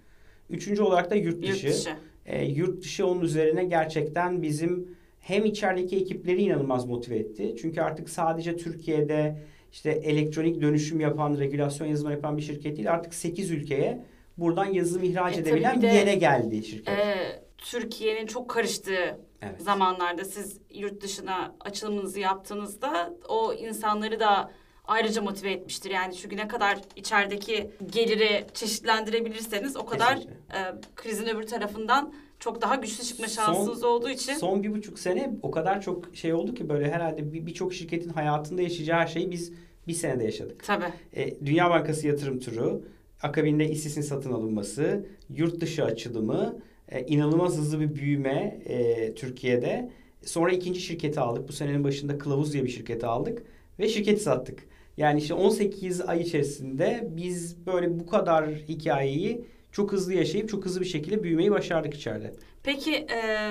[0.50, 1.68] Üçüncü olarak da yurt dışı.
[1.68, 1.90] yurt dışı.
[2.26, 4.88] E, yurt dışı onun üzerine gerçekten bizim
[5.20, 7.56] hem içerideki ekipleri inanılmaz motive etti.
[7.62, 9.38] Çünkü artık sadece Türkiye'de
[9.72, 12.92] işte elektronik dönüşüm yapan, regülasyon yazılımı yapan bir şirket değil.
[12.92, 14.06] Artık 8 ülkeye
[14.38, 17.00] buradan yazılım ihraç E, edebilen bir yere geldi şirket.
[17.00, 19.62] Ee, Türkiye'nin çok karıştığı evet.
[19.62, 24.52] zamanlarda siz yurt dışına açılımınızı yaptığınızda o insanları da
[24.86, 25.92] ayrıca motive etmiştir.
[25.92, 30.58] Yani çünkü ne kadar içerideki geliri çeşitlendirebilirseniz o kadar Kesinlikle.
[30.58, 34.34] e, krizin öbür tarafından çok daha güçlü çıkma Son- şansınız olduğu için.
[34.34, 38.10] Son bir buçuk sene o kadar çok şey oldu ki böyle herhalde bir- birçok şirketin
[38.10, 39.54] hayatında yaşayacağı her şeyi biz
[39.88, 40.64] bir senede yaşadık.
[40.64, 40.86] Tabii.
[41.14, 42.82] E, Dünya Bankası yatırım turu,
[43.24, 46.56] akabinde İSİS'in satın alınması, yurt dışı açılımı,
[46.92, 49.92] e, inanılmaz hızlı bir büyüme e, Türkiye'de.
[50.26, 51.48] Sonra ikinci şirketi aldık.
[51.48, 53.44] Bu senenin başında Kılavuz diye bir şirketi aldık
[53.80, 54.68] ve şirketi sattık.
[54.98, 60.82] Yani işte 18 ay içerisinde biz böyle bu kadar hikayeyi çok hızlı yaşayıp çok hızlı
[60.82, 62.34] bir şekilde büyümeyi başardık içeride.
[62.64, 63.50] Peki e,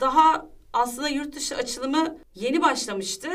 [0.00, 3.28] daha aslında yurt dışı açılımı yeni başlamıştı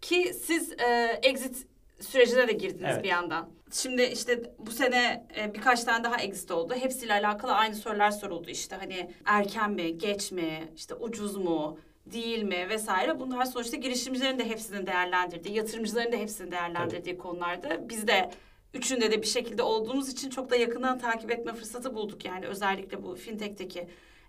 [0.00, 1.66] ki siz e, exit
[2.00, 3.04] sürecine de girdiniz Evet.
[3.04, 3.48] bir yandan.
[3.72, 6.74] Şimdi işte bu sene e, birkaç tane daha exit oldu.
[6.74, 12.42] Hepsiyle alakalı aynı sorular soruldu işte hani erken mi, geç mi, işte ucuz mu, değil
[12.42, 13.20] mi vesaire.
[13.20, 17.80] Bunlar sonuçta girişimcilerin de hepsini değerlendirdiği, yatırımcıların da hepsini değerlendirdiği konulardı.
[17.88, 18.30] Biz de
[18.74, 23.02] üçünde de bir şekilde olduğumuz için çok da yakından takip etme fırsatı bulduk yani özellikle
[23.02, 23.88] bu fintech'teki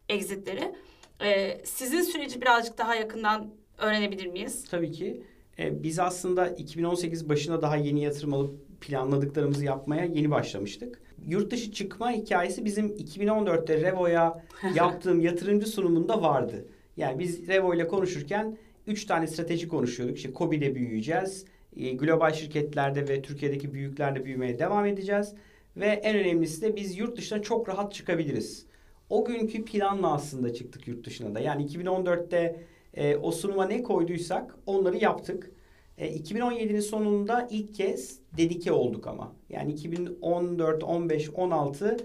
[0.09, 0.75] exitleri.
[1.21, 4.65] Ee, sizin süreci birazcık daha yakından öğrenebilir miyiz?
[4.71, 5.23] Tabii ki.
[5.59, 11.01] Ee, biz aslında 2018 başına daha yeni yatırım alıp planladıklarımızı yapmaya yeni başlamıştık.
[11.27, 14.43] Yurt dışı çıkma hikayesi bizim 2014'te Revo'ya
[14.75, 16.65] yaptığım yatırımcı sunumunda vardı.
[16.97, 20.17] Yani biz Revo ile konuşurken 3 tane strateji konuşuyorduk.
[20.17, 21.45] İşte KOBİ'de büyüyeceğiz.
[21.77, 25.33] e, Global şirketlerde ve Türkiye'deki büyüklerde büyümeye devam edeceğiz.
[25.77, 28.65] Ve en önemlisi de biz yurt dışına çok rahat çıkabiliriz.
[29.09, 31.39] O günkü planla aslında çıktık yurt dışına da.
[31.39, 35.51] Yani 2014'te e, o sunuma ne koyduysak onları yaptık.
[35.97, 39.35] E, 2017'nin sonunda ilk kez dedike olduk ama.
[39.49, 41.97] Yani 2014, 15, 16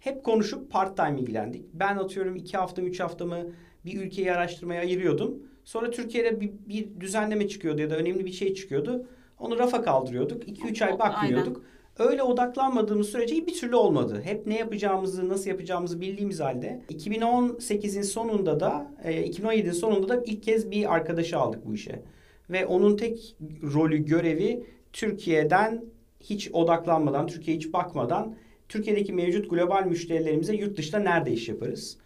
[0.00, 1.64] hep konuşup part time ilgilendik.
[1.74, 3.46] Ben atıyorum 2 hafta, 3 haftamı
[3.84, 5.42] bir ülkeyi araştırmaya ayırıyordum.
[5.64, 9.06] Sonra Türkiye'de bir, bir düzenleme çıkıyordu ya da önemli bir şey çıkıyordu.
[9.38, 10.48] Onu rafa kaldırıyorduk.
[10.48, 10.98] 2-3 ay Aynen.
[10.98, 11.62] bakmıyorduk.
[11.98, 14.20] Öyle odaklanmadığımız sürece bir türlü olmadı.
[14.24, 20.42] Hep ne yapacağımızı, nasıl yapacağımızı bildiğimiz halde 2018'in sonunda da, e, 2017'in sonunda da ilk
[20.42, 22.02] kez bir arkadaşı aldık bu işe.
[22.50, 25.84] Ve onun tek rolü, görevi Türkiye'den
[26.20, 28.36] hiç odaklanmadan, Türkiye'ye hiç bakmadan
[28.68, 31.98] Türkiye'deki mevcut global müşterilerimize yurt dışında nerede iş yaparız?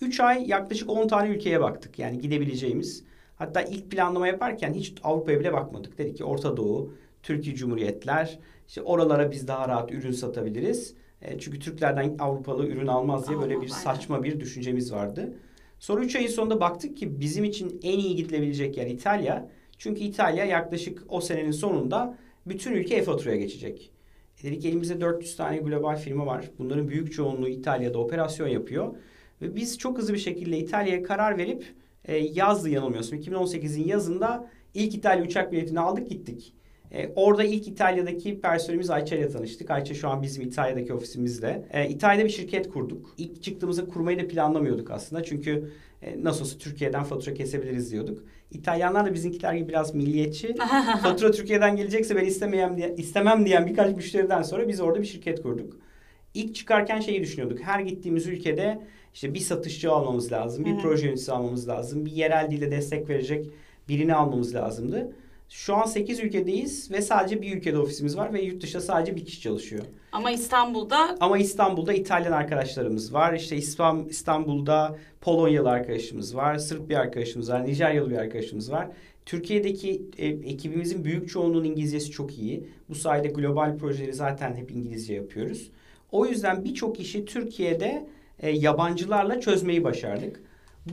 [0.00, 3.04] 3 ay yaklaşık 10 tane ülkeye baktık yani gidebileceğimiz.
[3.36, 5.98] Hatta ilk planlama yaparken hiç Avrupa'ya bile bakmadık.
[5.98, 10.94] Dedik ki Orta Doğu, Türkiye Cumhuriyetler, işte oralara biz daha rahat ürün satabiliriz.
[11.22, 15.32] E, çünkü Türklerden Avrupalı ürün almaz diye böyle bir saçma bir düşüncemiz vardı.
[15.78, 19.48] Sonra 3 ayın sonunda baktık ki bizim için en iyi gidilebilecek yer İtalya.
[19.78, 23.90] Çünkü İtalya yaklaşık o senenin sonunda bütün ülke e-faturaya geçecek.
[24.40, 26.50] E dedik elimizde 400 tane global firma var.
[26.58, 28.94] Bunların büyük çoğunluğu İtalya'da operasyon yapıyor.
[29.42, 31.64] Ve biz çok hızlı bir şekilde İtalya'ya karar verip
[32.04, 33.16] e, yazdı yanılmıyorsun.
[33.16, 36.54] 2018'in yazında ilk İtalya uçak biletini aldık gittik.
[36.92, 39.70] E, orada ilk İtalya'daki personelimiz Ayça ile tanıştık.
[39.70, 41.66] Ayça şu an bizim İtalya'daki ofisimizde.
[41.72, 43.14] E, İtalya'da bir şirket kurduk.
[43.18, 45.22] İlk çıktığımızda kurmayı da planlamıyorduk aslında.
[45.22, 45.70] Çünkü
[46.02, 48.24] e, nasıl olsa Türkiye'den fatura kesebiliriz diyorduk.
[48.50, 50.54] İtalyanlar da bizimkiler gibi biraz milliyetçi.
[51.02, 55.42] fatura Türkiye'den gelecekse ben istemeyem diye, istemem diyen birkaç müşteriden sonra biz orada bir şirket
[55.42, 55.76] kurduk.
[56.34, 57.60] İlk çıkarken şeyi düşünüyorduk.
[57.60, 58.80] Her gittiğimiz ülkede
[59.14, 60.78] işte bir satışçı almamız lazım, bir hı.
[60.78, 63.50] proje yöneticisi almamız lazım, bir yerel dile destek verecek
[63.88, 65.12] birini almamız lazımdı.
[65.48, 69.24] Şu an 8 ülkedeyiz ve sadece bir ülkede ofisimiz var ve yurt dışında sadece bir
[69.24, 69.84] kişi çalışıyor.
[70.12, 73.34] Ama İstanbul'da Ama İstanbul'da İtalyan arkadaşlarımız var.
[73.34, 76.58] İşte İspan- İstanbul'da Polonyalı arkadaşımız var.
[76.58, 77.66] Sırp bir arkadaşımız var.
[77.66, 78.88] Nijeryalı bir arkadaşımız var.
[79.26, 82.68] Türkiye'deki e, ekibimizin büyük çoğunluğunun İngilizcesi çok iyi.
[82.88, 85.70] Bu sayede global projeleri zaten hep İngilizce yapıyoruz.
[86.12, 88.06] O yüzden birçok işi Türkiye'de
[88.40, 90.40] e, yabancılarla çözmeyi başardık.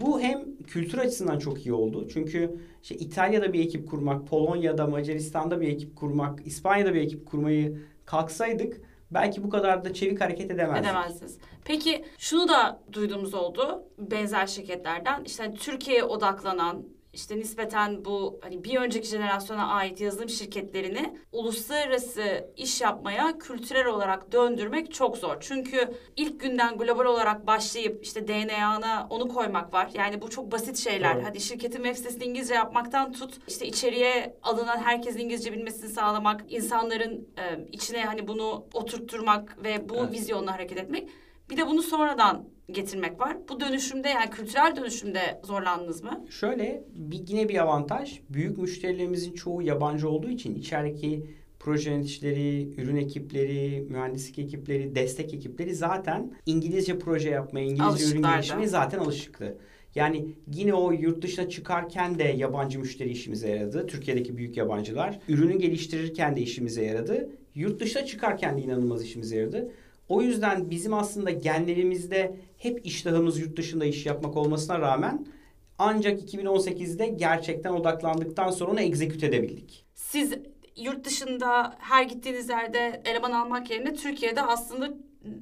[0.01, 2.07] Bu hem kültür açısından çok iyi oldu.
[2.13, 7.81] Çünkü işte İtalya'da bir ekip kurmak, Polonya'da, Macaristan'da bir ekip kurmak, İspanya'da bir ekip kurmayı
[8.05, 8.81] kalksaydık
[9.11, 10.85] belki bu kadar da çevik hareket edemezdik.
[10.85, 11.37] edemezsiniz.
[11.65, 15.23] Peki şunu da duyduğumuz oldu benzer şirketlerden.
[15.23, 16.83] İşte Türkiye'ye odaklanan
[17.15, 24.31] işte nispeten bu hani bir önceki jenerasyona ait yazılım şirketlerini uluslararası iş yapmaya kültürel olarak
[24.31, 25.37] döndürmek çok zor.
[25.39, 29.89] Çünkü ilk günden global olarak başlayıp işte DNA'na onu koymak var.
[29.93, 31.15] Yani bu çok basit şeyler.
[31.15, 31.25] Doğru.
[31.25, 37.27] Hadi şirketin web sitesini İngilizce yapmaktan tut işte içeriye alınan herkesin İngilizce bilmesini sağlamak, insanların
[37.37, 40.11] e, içine hani bunu oturtturmak ve bu Evet.
[40.11, 41.09] vizyonla hareket etmek.
[41.49, 43.37] Bir de bunu sonradan getirmek var.
[43.49, 46.25] Bu dönüşümde yani kültürel dönüşümde zorlandınız mı?
[46.29, 48.19] Şöyle bir, yine bir avantaj.
[48.29, 51.25] Büyük müşterilerimizin çoğu yabancı olduğu için içerideki
[51.59, 58.67] proje yöneticileri, ürün ekipleri, mühendislik ekipleri, destek ekipleri zaten İngilizce proje yapmaya, İngilizce ürün geliştirmeye
[58.67, 59.57] zaten alışıktı.
[59.95, 63.87] Yani yine o yurt dışına çıkarken de yabancı müşteri işimize yaradı.
[63.87, 65.19] Türkiye'deki büyük yabancılar.
[65.27, 67.29] Ürünü geliştirirken de işimize yaradı.
[67.55, 69.71] Yurt dışına çıkarken de inanılmaz işimize yaradı.
[70.09, 75.27] O yüzden bizim aslında genlerimizde hep iştahımız yurt dışında iş yapmak olmasına rağmen
[75.77, 79.85] ancak 2018'de gerçekten odaklandıktan sonra onu execute edebildik.
[79.93, 80.33] Siz
[80.75, 84.93] yurt dışında her gittiğiniz yerde eleman almak yerine Türkiye'de aslında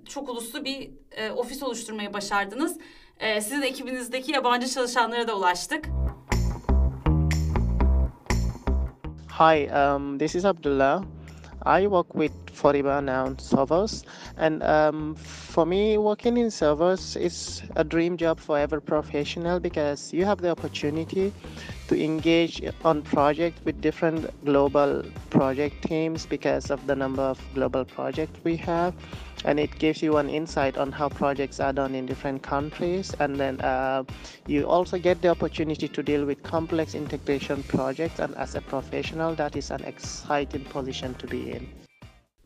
[0.09, 2.77] çok uluslu bir e, ofis oluşturmayı başardınız.
[3.19, 5.85] E, sizin ekibinizdeki yabancı çalışanlara da ulaştık.
[9.39, 11.03] Hi, um, this is Abdullah.
[11.65, 14.03] I work with Foriba now servers,
[14.37, 20.13] and um, for me, working in servers is a dream job for every professional because
[20.13, 21.33] you have the opportunity
[21.87, 27.85] to engage on projects with different global project teams because of the number of global
[27.85, 28.93] projects we have
[29.45, 33.37] and it gives you an insight on how projects are done in different countries and
[33.37, 34.03] then uh,
[34.47, 39.35] you also get the opportunity to deal with complex integration projects and as a professional
[39.35, 41.67] that is an exciting position to be in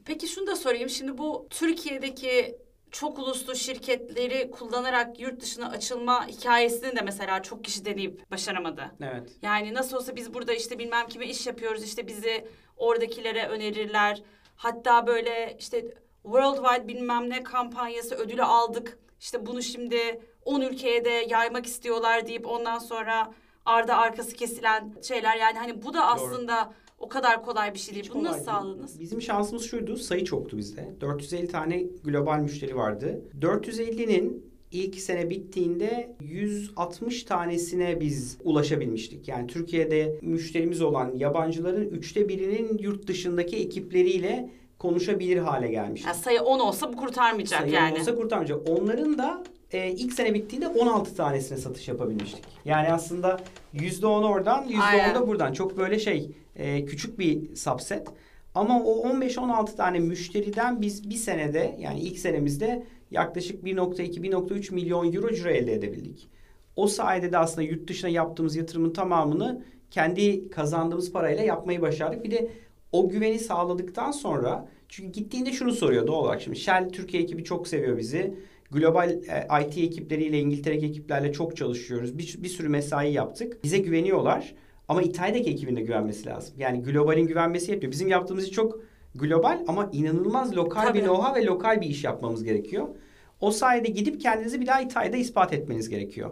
[0.05, 0.89] Peki şunu da sorayım.
[0.89, 2.57] Şimdi bu Türkiye'deki
[2.91, 8.91] çok uluslu şirketleri kullanarak yurt dışına açılma hikayesini de mesela çok kişi deneyip başaramadı.
[9.01, 9.29] Evet.
[9.41, 14.21] Yani nasıl olsa biz burada işte bilmem kime iş yapıyoruz işte bizi oradakilere önerirler.
[14.55, 15.85] Hatta böyle işte
[16.27, 18.97] worldwide bilmem ne kampanyası ödülü aldık.
[19.19, 23.33] İşte bunu şimdi 10 ülkeye de yaymak istiyorlar deyip ondan sonra
[23.65, 25.37] arda arkası kesilen şeyler.
[25.37, 28.05] Yani hani bu da aslında o kadar kolay bir şey değil.
[28.05, 28.99] Hiç Bunu nasıl sağladınız?
[28.99, 29.97] Bizim şansımız şuydu.
[29.97, 30.95] Sayı çoktu bizde.
[31.01, 33.21] 450 tane global müşteri vardı.
[33.41, 39.27] 450'nin ilk sene bittiğinde 160 tanesine biz ulaşabilmiştik.
[39.27, 46.07] Yani Türkiye'de müşterimiz olan yabancıların üçte birinin yurt dışındaki ekipleriyle konuşabilir hale gelmiştik.
[46.07, 47.99] Yani sayı 10 olsa bu kurtarmayacak Sayı yani.
[47.99, 48.69] olsa kurtarmayacak.
[48.69, 52.43] Onların da e, ilk sene bittiğinde 16 tanesine satış yapabilmiştik.
[52.65, 53.39] Yani aslında
[53.73, 55.15] %10 oradan, %10 Aynen.
[55.15, 55.53] da buradan.
[55.53, 58.07] Çok böyle şey e, küçük bir subset.
[58.55, 65.33] Ama o 15-16 tane müşteriden biz bir senede yani ilk senemizde yaklaşık 1.2-1.3 milyon euro
[65.33, 66.29] ciro elde edebildik.
[66.75, 72.23] O sayede de aslında yurt dışına yaptığımız yatırımın tamamını kendi kazandığımız parayla yapmayı başardık.
[72.23, 72.49] Bir de
[72.91, 77.67] o güveni sağladıktan sonra çünkü gittiğinde şunu soruyor doğal olarak şimdi Shell Türkiye ekibi çok
[77.67, 78.33] seviyor bizi.
[78.71, 82.17] Global e, IT ekipleriyle İngiltere'deki ekiplerle çok çalışıyoruz.
[82.17, 83.63] Bir, bir sürü mesai yaptık.
[83.63, 84.55] Bize güveniyorlar.
[84.87, 86.55] Ama İtalya'daki ekibin de güvenmesi lazım.
[86.57, 87.91] Yani globalin güvenmesi yetmiyor.
[87.91, 88.79] Bizim yaptığımız çok
[89.15, 90.97] global ama inanılmaz lokal Tabii.
[90.99, 92.87] bir know-how ve lokal bir iş yapmamız gerekiyor.
[93.41, 96.29] O sayede gidip kendinizi bir daha İtalya'da ispat etmeniz gerekiyor.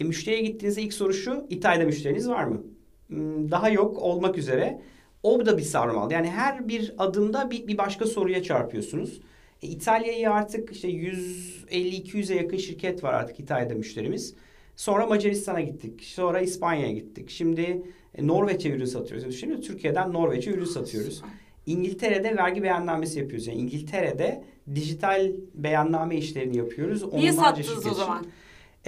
[0.00, 1.46] E, müşteriye gittiğinizde ilk soru şu.
[1.50, 2.62] İtalya'da müşteriniz var mı?
[3.06, 4.82] Hmm, Daha yok olmak üzere.
[5.22, 6.10] O da bir sarmal.
[6.10, 9.20] Yani her bir adımda bir, bir başka soruya çarpıyorsunuz.
[9.62, 14.34] E, İtalya'yı artık işte 150-200'e yakın şirket var artık İtalya'da müşterimiz.
[14.76, 16.04] Sonra Macaristan'a gittik.
[16.04, 17.30] Sonra İspanya'ya gittik.
[17.30, 17.82] Şimdi
[18.14, 19.22] e, Norveç'e ürün satıyoruz.
[19.22, 21.22] Yani Düşünün Türkiye'den Norveç'e ürün satıyoruz.
[21.66, 23.46] İngiltere'de vergi beyannamesi yapıyoruz.
[23.46, 27.02] Yani İngiltere'de dijital beyanname işlerini yapıyoruz.
[27.12, 28.30] Niye Onlarca sattınız şirket o için.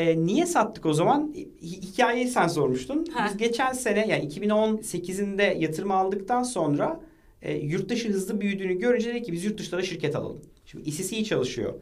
[0.01, 1.33] E, niye sattık o zaman?
[1.35, 3.07] Hi- Hikayeyi sen sormuştun.
[3.13, 3.27] Ha.
[3.29, 7.01] Biz geçen sene yani 2018'inde yatırım aldıktan sonra
[7.43, 10.41] e, yurt dışı hızlı büyüdüğünü görünce dedik ki biz yurt dışlara şirket alalım.
[10.67, 11.75] Şimdi ICC iyi çalışıyor.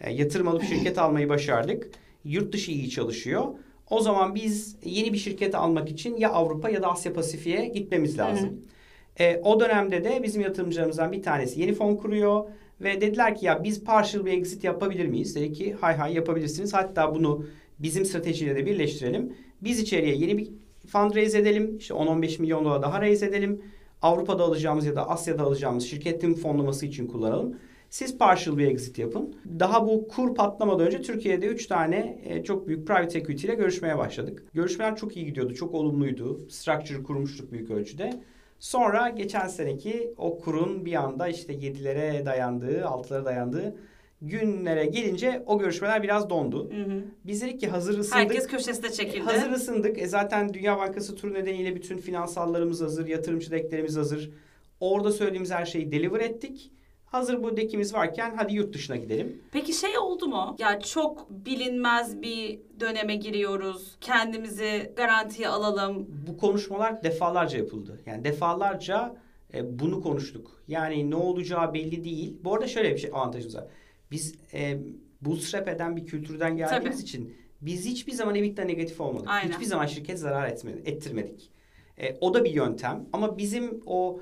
[0.00, 1.90] E, yatırım alıp şirket almayı başardık.
[2.24, 3.44] Yurt dışı iyi çalışıyor.
[3.90, 8.18] O zaman biz yeni bir şirket almak için ya Avrupa ya da Asya Pasifik'e gitmemiz
[8.18, 8.60] lazım.
[9.20, 12.44] E, o dönemde de bizim yatırımcılarımızdan bir tanesi yeni fon kuruyor
[12.80, 15.36] ve dediler ki ya biz partial bir exit yapabilir miyiz?
[15.36, 16.74] Dedi ki hay hay yapabilirsiniz.
[16.74, 17.44] Hatta bunu
[17.78, 19.36] bizim stratejiyle de birleştirelim.
[19.62, 20.48] Biz içeriye yeni bir
[20.86, 21.76] fundraise edelim.
[21.78, 23.62] İşte 10-15 milyon dolar daha raise edelim.
[24.02, 27.56] Avrupa'da alacağımız ya da Asya'da alacağımız şirketin fonlaması için kullanalım.
[27.90, 29.36] Siz partial bir exit yapın.
[29.58, 33.98] Daha bu kur patlamadan önce Türkiye'de 3 tane e, çok büyük private equity ile görüşmeye
[33.98, 34.42] başladık.
[34.54, 36.46] Görüşmeler çok iyi gidiyordu, çok olumluydu.
[36.48, 38.22] Structure kurmuştuk büyük ölçüde.
[38.58, 43.76] Sonra geçen seneki o kurun bir anda işte 7'lere dayandığı, 6'lara dayandığı
[44.22, 46.70] günlere gelince o görüşmeler biraz dondu.
[46.70, 47.04] Hı hı.
[47.24, 48.18] Biz dedik ki hazır ısındık.
[48.18, 49.24] Herkes köşesine çekildi.
[49.24, 49.98] Hazır ısındık.
[49.98, 54.30] E zaten Dünya Bankası turu nedeniyle bütün finansallarımız hazır, yatırımcı deklerimiz hazır.
[54.80, 56.72] Orada söylediğimiz her şeyi deliver ettik.
[57.06, 59.42] Hazır bu dekimiz varken hadi yurt dışına gidelim.
[59.52, 60.56] Peki şey oldu mu?
[60.58, 63.96] Ya çok bilinmez bir döneme giriyoruz.
[64.00, 66.06] Kendimizi garantiye alalım.
[66.26, 68.00] Bu konuşmalar defalarca yapıldı.
[68.06, 69.16] Yani defalarca
[69.54, 70.62] e, bunu konuştuk.
[70.68, 72.36] Yani ne olacağı belli değil.
[72.44, 73.64] Bu arada şöyle bir şey avantajımız var.
[74.10, 74.78] Biz e,
[75.20, 77.02] bootstrap eden bir kültürden geldiğimiz Tabii.
[77.02, 79.28] için biz hiçbir zaman EBITDA negatif olmadık.
[79.30, 79.52] Aynen.
[79.52, 81.50] Hiçbir zaman şirket zarar etmedi, ettirmedik.
[81.98, 84.20] E, o da bir yöntem ama bizim o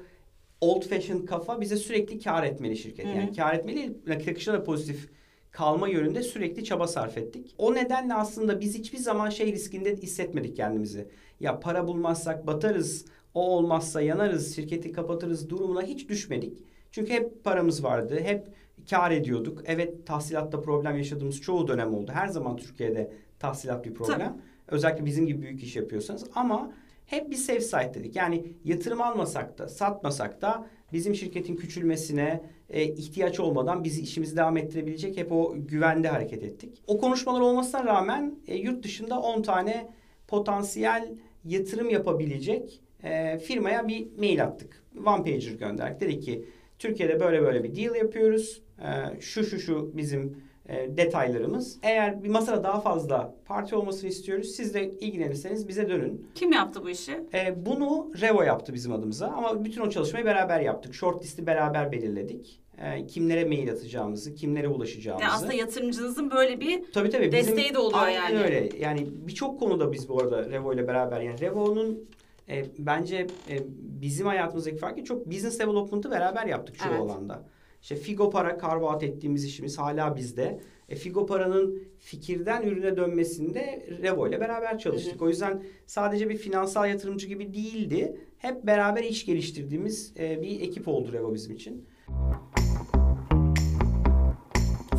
[0.61, 3.07] old fashioned kafa bize sürekli kar etmeli şirket.
[3.07, 3.17] Hı hı.
[3.17, 5.09] Yani kar etmeli nakit akışına da pozitif
[5.51, 7.55] kalma yönünde sürekli çaba sarf ettik.
[7.59, 11.09] O nedenle aslında biz hiçbir zaman şey riskinde hissetmedik kendimizi.
[11.41, 16.59] Ya para bulmazsak batarız, o olmazsa yanarız, şirketi kapatırız durumuna hiç düşmedik.
[16.91, 18.49] Çünkü hep paramız vardı, hep
[18.91, 19.63] kar ediyorduk.
[19.67, 22.11] Evet tahsilatta problem yaşadığımız çoğu dönem oldu.
[22.15, 24.43] Her zaman Türkiye'de tahsilat bir problem.
[24.69, 26.73] Özellikle bizim gibi büyük iş yapıyorsanız ama
[27.07, 28.17] hep bir safe side dedik.
[28.17, 34.57] Yani yatırım almasak da satmasak da bizim şirketin küçülmesine e, ihtiyaç olmadan bizi işimizi devam
[34.57, 36.83] ettirebilecek hep o güvende hareket ettik.
[36.87, 39.89] O konuşmalar olmasına rağmen e, yurt dışında 10 tane
[40.29, 44.85] potansiyel yatırım yapabilecek e, firmaya bir mail attık.
[45.07, 46.01] One pager gönderdik.
[46.01, 46.45] Dedik ki
[46.79, 48.63] Türkiye'de böyle böyle bir deal yapıyoruz.
[48.83, 50.37] Ee, şu şu şu bizim
[50.69, 51.79] e, detaylarımız.
[51.83, 54.51] Eğer bir masada daha fazla parti olmasını istiyoruz.
[54.51, 56.31] Siz de ilgilenirseniz bize dönün.
[56.35, 57.21] Kim yaptı bu işi?
[57.35, 60.95] E, bunu Revo yaptı bizim adımıza ama bütün o çalışmayı beraber yaptık.
[60.95, 62.61] Short listi beraber belirledik.
[62.79, 65.25] E, kimlere mail atacağımızı, kimlere ulaşacağımızı.
[65.25, 67.33] Yani aslında yatırımcınızın böyle bir Tabii tabii.
[67.33, 68.39] Bizim, Desteği de oluyor yani.
[68.39, 68.69] öyle.
[68.81, 72.09] Yani birçok konuda biz bu arada Revo ile beraber yani Revo'nun
[72.49, 73.17] e, bence
[73.51, 77.01] e, bizim hayatımızdaki farkı çok business development'ı beraber yaptık çoğu Evet.
[77.01, 77.43] alanda.
[77.85, 80.61] İşte Figo Para carve out ettiğimiz işimiz hala bizde.
[80.89, 85.23] E, Figo Para'nın fikirden ürüne dönmesinde Revo ile beraber çalıştık.
[85.23, 88.17] O yüzden sadece bir finansal yatırımcı gibi değildi.
[88.39, 91.85] Hep beraber iş geliştirdiğimiz e, bir ekip oldu Revo bizim için.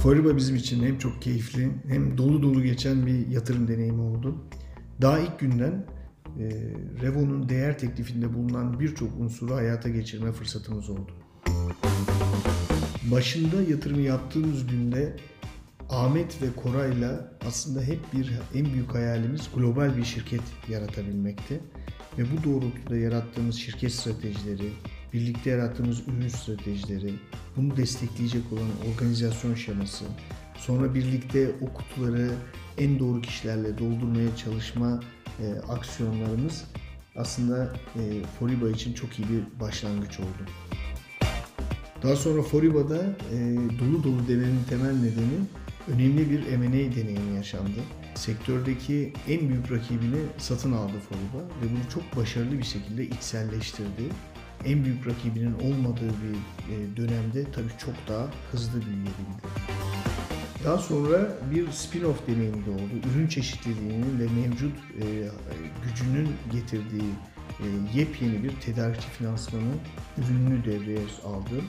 [0.04, 4.36] Foriba bizim için hem çok keyifli hem dolu dolu geçen bir yatırım deneyimi oldu.
[5.02, 5.86] Daha ilk günden
[6.39, 6.50] e,
[7.02, 11.25] Revo'nun değer teklifinde bulunan birçok unsuru hayata geçirme fırsatımız oldu.
[13.12, 15.15] Başında yatırımı yaptığımız günde
[15.89, 21.60] Ahmet ve Koray'la aslında hep bir en büyük hayalimiz global bir şirket yaratabilmekti.
[22.18, 24.70] Ve bu doğrultuda yarattığımız şirket stratejileri,
[25.13, 27.13] birlikte yarattığımız ürün stratejileri,
[27.58, 30.06] bunu destekleyecek olan organizasyon şeması,
[30.58, 32.32] sonra birlikte o kutuları
[32.78, 35.00] en doğru kişilerle doldurmaya çalışma
[35.39, 36.63] e, aksiyonlarımız
[37.15, 40.46] aslında e, Foriba için çok iyi bir başlangıç oldu.
[42.06, 42.98] Daha sonra Foriba'da
[43.34, 43.38] e,
[43.80, 45.39] dolu dolu demenin temel nedeni
[45.88, 47.80] önemli bir M&A deneyimi yaşandı.
[48.15, 54.04] Sektördeki en büyük rakibini satın aldı Foriba ve bunu çok başarılı bir şekilde içselleştirdi.
[54.65, 56.36] En büyük rakibinin olmadığı bir
[56.74, 59.48] e, dönemde tabii çok daha hızlı büyüyebildi.
[60.63, 63.08] Daha sonra bir spin-off deneyimi de oldu.
[63.12, 65.06] Ürün çeşitliliğinin ve mevcut e,
[65.84, 67.12] gücünün getirdiği
[67.60, 67.65] e,
[68.00, 69.74] yepyeni bir tedarikçi finansmanı
[70.18, 71.62] ürününü devreye aldı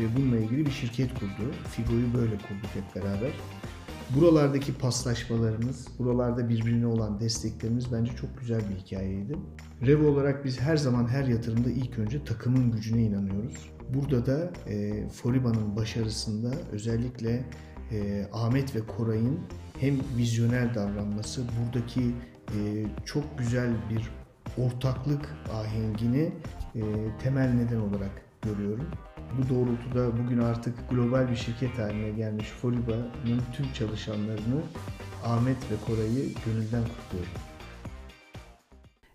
[0.00, 1.54] ve bununla ilgili bir şirket kurdu.
[1.70, 3.32] Figo'yu böyle kurduk hep beraber.
[4.14, 9.38] Buralardaki paslaşmalarımız, buralarda birbirine olan desteklerimiz bence çok güzel bir hikayeydi.
[9.86, 13.70] Revo olarak biz her zaman her yatırımda ilk önce takımın gücüne inanıyoruz.
[13.94, 17.44] Burada da e, Foriba'nın başarısında özellikle
[17.92, 19.38] e, Ahmet ve Koray'ın
[19.80, 22.00] hem vizyoner davranması, buradaki
[22.48, 24.10] e, çok güzel bir
[24.64, 26.32] ortaklık ahengini
[26.74, 26.82] e,
[27.22, 28.90] temel neden olarak görüyorum.
[29.38, 34.62] Bu doğrultuda bugün artık global bir şirket haline gelmiş Foriba'nın tüm çalışanlarını
[35.24, 37.32] Ahmet ve Koray'ı gönülden kutluyorum.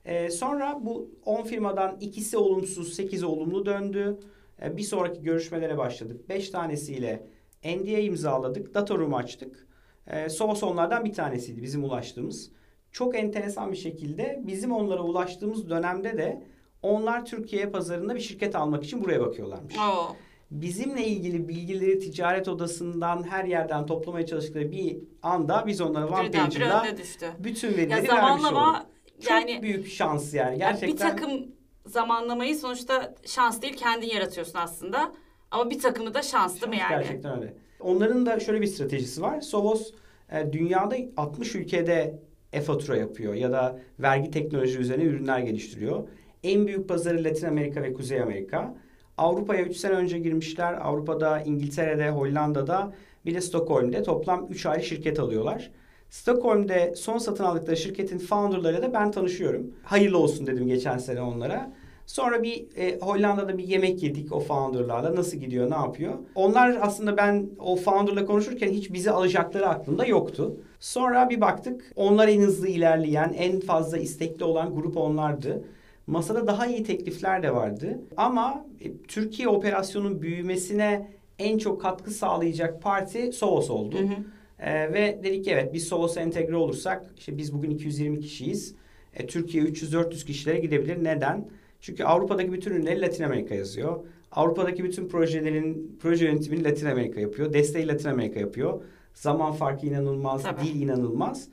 [0.06, 4.20] Ee, sonra bu 10 firmadan ikisi olumsuz, 8 olumlu döndü.
[4.62, 6.30] Ee, bir sonraki görüşmelere başladık.
[6.30, 7.28] 5 tanesiyle
[7.65, 8.74] NDA imzaladık.
[8.74, 9.67] Data room açtık.
[10.08, 12.52] Ee, Sonos onlardan bir tanesiydi bizim ulaştığımız.
[12.91, 16.44] Çok enteresan bir şekilde bizim onlara ulaştığımız dönemde de
[16.84, 19.76] onlar Türkiye pazarında bir şirket almak için buraya bakıyorlarmış.
[19.78, 20.15] Oo.
[20.52, 27.26] Bizimle ilgili bilgileri ticaret odasından her yerden toplamaya çalıştıkları bir anda biz onlara one düştü.
[27.39, 28.86] bütün Ya verileri vermiş olduk.
[29.22, 30.94] Çok yani büyük şans yani ya gerçekten.
[30.94, 31.48] bir takım
[31.86, 35.12] zamanlamayı sonuçta şans değil kendin yaratıyorsun aslında.
[35.52, 37.04] Ama bir takımı da şans değil mi Şans yani?
[37.04, 37.54] Gerçekten öyle.
[37.80, 39.41] Onların da şöyle bir stratejisi var.
[39.41, 39.91] Sovos
[40.32, 42.20] e, dünyada 60 ülkede
[42.54, 46.08] e-fatura yapıyor ya da vergi teknoloji üzerine ürünler geliştiriyor.
[46.43, 48.75] En büyük pazarı Latin Amerika ve Kuzey Amerika.
[49.17, 50.73] Avrupa'ya 3 sene önce girmişler.
[50.73, 52.93] Avrupa'da, İngiltere'de, Hollanda'da
[53.25, 55.71] bir de Stockholm'de toplam 3 ayrı şirket alıyorlar.
[56.10, 59.71] Stockholm'de son satın aldıkları şirketin founderlarıyla da ben tanışıyorum.
[59.84, 61.73] Hayırlı olsun dedim geçen sene onlara.
[62.06, 65.15] Sonra bir e, Hollanda'da bir yemek yedik o founderlarla.
[65.15, 66.13] Nasıl gidiyor, ne yapıyor?
[66.36, 70.56] Onlar aslında ben o founderla konuşurken hiç bizi alacakları aklımda yoktu.
[70.80, 75.63] Sonra bir baktık onlar en hızlı ilerleyen, en fazla istekli olan grup onlardı.
[76.07, 77.99] Masada daha iyi teklifler de vardı.
[78.17, 83.97] Ama e, Türkiye operasyonun büyümesine en çok katkı sağlayacak parti Sovos oldu.
[83.99, 84.15] Hı hı.
[84.61, 88.75] Ee, ve dedik ki evet biz Sovos'a entegre olursak işte biz bugün 220 kişiyiz.
[89.13, 91.03] E, Türkiye 300-400 kişilere gidebilir.
[91.03, 91.49] Neden?
[91.81, 94.05] Çünkü Avrupa'daki bütün ürünleri Latin Amerika yazıyor.
[94.31, 97.53] Avrupa'daki bütün projelerin proje yönetimini Latin Amerika yapıyor.
[97.53, 98.81] Desteği Latin Amerika yapıyor.
[99.13, 100.61] Zaman farkı inanılmaz, Tabii.
[100.61, 101.47] dil inanılmaz.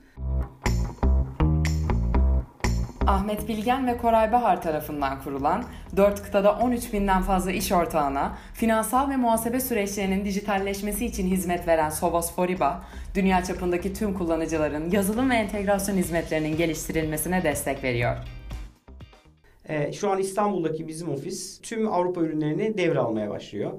[3.09, 5.63] Ahmet Bilgen ve Koray Bahar tarafından kurulan,
[5.97, 11.89] 4 kıtada 13 binden fazla iş ortağına, finansal ve muhasebe süreçlerinin dijitalleşmesi için hizmet veren
[11.89, 12.83] Sovos Foriba,
[13.15, 18.17] dünya çapındaki tüm kullanıcıların yazılım ve entegrasyon hizmetlerinin geliştirilmesine destek veriyor.
[19.69, 23.71] Ee, şu an İstanbul'daki bizim ofis tüm Avrupa ürünlerini devralmaya başlıyor.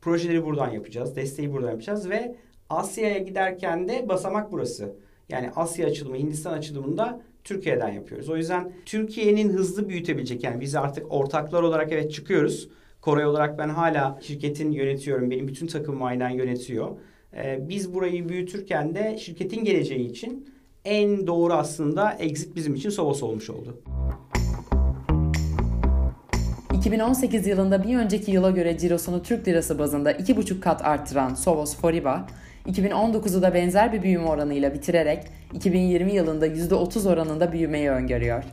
[0.00, 2.36] Projeleri buradan yapacağız, desteği buradan yapacağız ve
[2.70, 4.96] Asya'ya giderken de basamak burası.
[5.28, 8.28] Yani Asya açılımı, Hindistan açılımında Türkiye'den yapıyoruz.
[8.28, 12.68] O yüzden Türkiye'nin hızlı büyütebilecek yani biz artık ortaklar olarak evet çıkıyoruz.
[13.00, 15.30] Koray olarak ben hala şirketin yönetiyorum.
[15.30, 16.88] Benim bütün takımım aynen yönetiyor.
[17.36, 20.48] Ee, biz burayı büyütürken de şirketin geleceği için
[20.84, 23.82] en doğru aslında exit bizim için Sovos olmuş oldu.
[26.74, 32.26] 2018 yılında bir önceki yıla göre cirosunu Türk lirası bazında 2,5 kat arttıran Sovos Foriba,
[32.66, 35.24] 2019'u da benzer bir büyüme oranıyla bitirerek
[35.54, 38.44] 2020 yılında %30 oranında büyümeyi öngörüyor.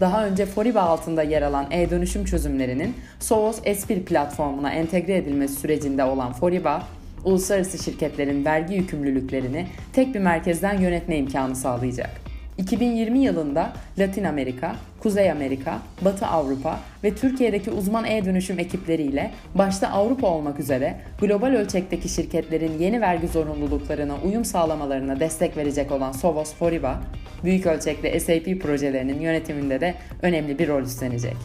[0.00, 6.32] Daha önce Foriba altında yer alan e-dönüşüm çözümlerinin Sovos S1 platformuna entegre edilmesi sürecinde olan
[6.32, 6.82] Foriba,
[7.24, 12.25] uluslararası şirketlerin vergi yükümlülüklerini tek bir merkezden yönetme imkanı sağlayacak.
[12.58, 20.26] 2020 yılında Latin Amerika, Kuzey Amerika, Batı Avrupa ve Türkiye'deki uzman e-dönüşüm ekipleriyle başta Avrupa
[20.26, 27.02] olmak üzere global ölçekteki şirketlerin yeni vergi zorunluluklarına uyum sağlamalarına destek verecek olan Sovos Foriba,
[27.44, 31.36] büyük ölçekli SAP projelerinin yönetiminde de önemli bir rol üstlenecek.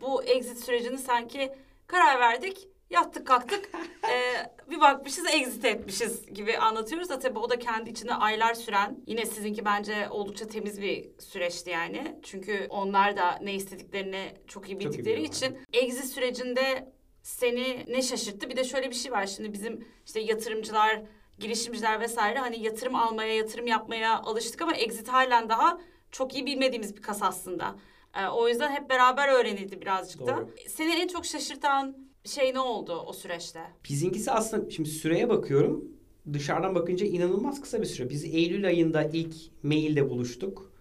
[0.00, 1.50] Bu exit sürecini sanki
[1.86, 3.70] karar verdik, yattık kalktık,
[4.10, 8.98] ee, bir bakmışız exit etmişiz gibi anlatıyoruz da tabii o da kendi içinde aylar süren,
[9.06, 12.16] yine sizinki bence oldukça temiz bir süreçti yani.
[12.22, 15.24] Çünkü onlar da ne istediklerini çok iyi bildikleri biliyorlar.
[15.28, 18.50] için exit sürecinde seni ne şaşırttı?
[18.50, 21.02] Bir de şöyle bir şey var şimdi bizim işte yatırımcılar,
[21.38, 25.80] girişimciler vesaire hani yatırım almaya, yatırım yapmaya alıştık ama exit halen daha
[26.10, 27.76] çok iyi bilmediğimiz bir kas aslında.
[28.14, 30.36] Ee, o yüzden hep beraber öğrenildi birazcık da.
[30.36, 30.50] Doğru.
[30.68, 33.60] Seni en çok şaşırtan şey ne oldu o süreçte?
[33.88, 35.84] Bizinkisi aslında şimdi süreye bakıyorum.
[36.32, 38.10] Dışarıdan bakınca inanılmaz kısa bir süre.
[38.10, 40.72] Biz Eylül ayında ilk mailde buluştuk.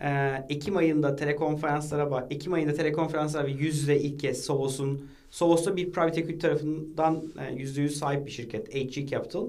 [0.00, 2.32] Ee, Ekim ayında telekonferanslara bak.
[2.32, 7.54] Ekim ayında telekonferanslar ve yüz yüze ilk kez Sovos'un Sovos'ta bir private equity tarafından e,
[7.54, 9.48] yüzde yüz sahip bir şirket HG Capital.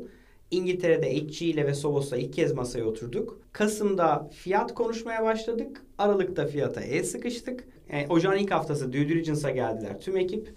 [0.52, 3.40] İngiltere'de HG ile ve Sovos'la ilk kez masaya oturduk.
[3.52, 5.82] Kasım'da fiyat konuşmaya başladık.
[5.98, 7.68] Aralık'ta fiyata el sıkıştık.
[7.90, 10.54] E, ocağın ilk haftası due diligence'a geldiler tüm ekip.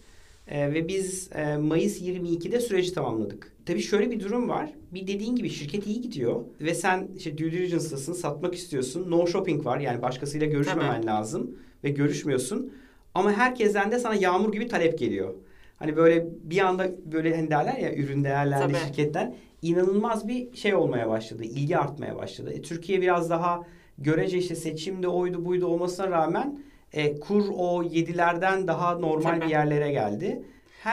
[0.49, 3.53] E, ve biz e, Mayıs 22'de süreci tamamladık.
[3.67, 4.71] Tabii şöyle bir durum var.
[4.95, 9.11] Bir dediğin gibi şirket iyi gidiyor ve sen işte due diligence'tasın, satmak istiyorsun.
[9.11, 12.73] No shopping var yani başkasıyla görüşmemen lazım ve görüşmüyorsun.
[13.15, 15.35] Ama herkesten de sana yağmur gibi talep geliyor.
[15.77, 18.87] Hani böyle bir anda böyle hani derler ya ürün değerlendi Tabii.
[18.87, 21.45] şirketten inanılmaz bir şey olmaya başladı.
[21.45, 22.53] ilgi artmaya başladı.
[22.53, 23.63] E, Türkiye biraz daha
[23.99, 26.61] görece işte seçimde oydu buydu olmasına rağmen
[26.95, 29.41] e, kur o 7'lerden daha normal Tabii.
[29.45, 30.43] bir yerlere geldi.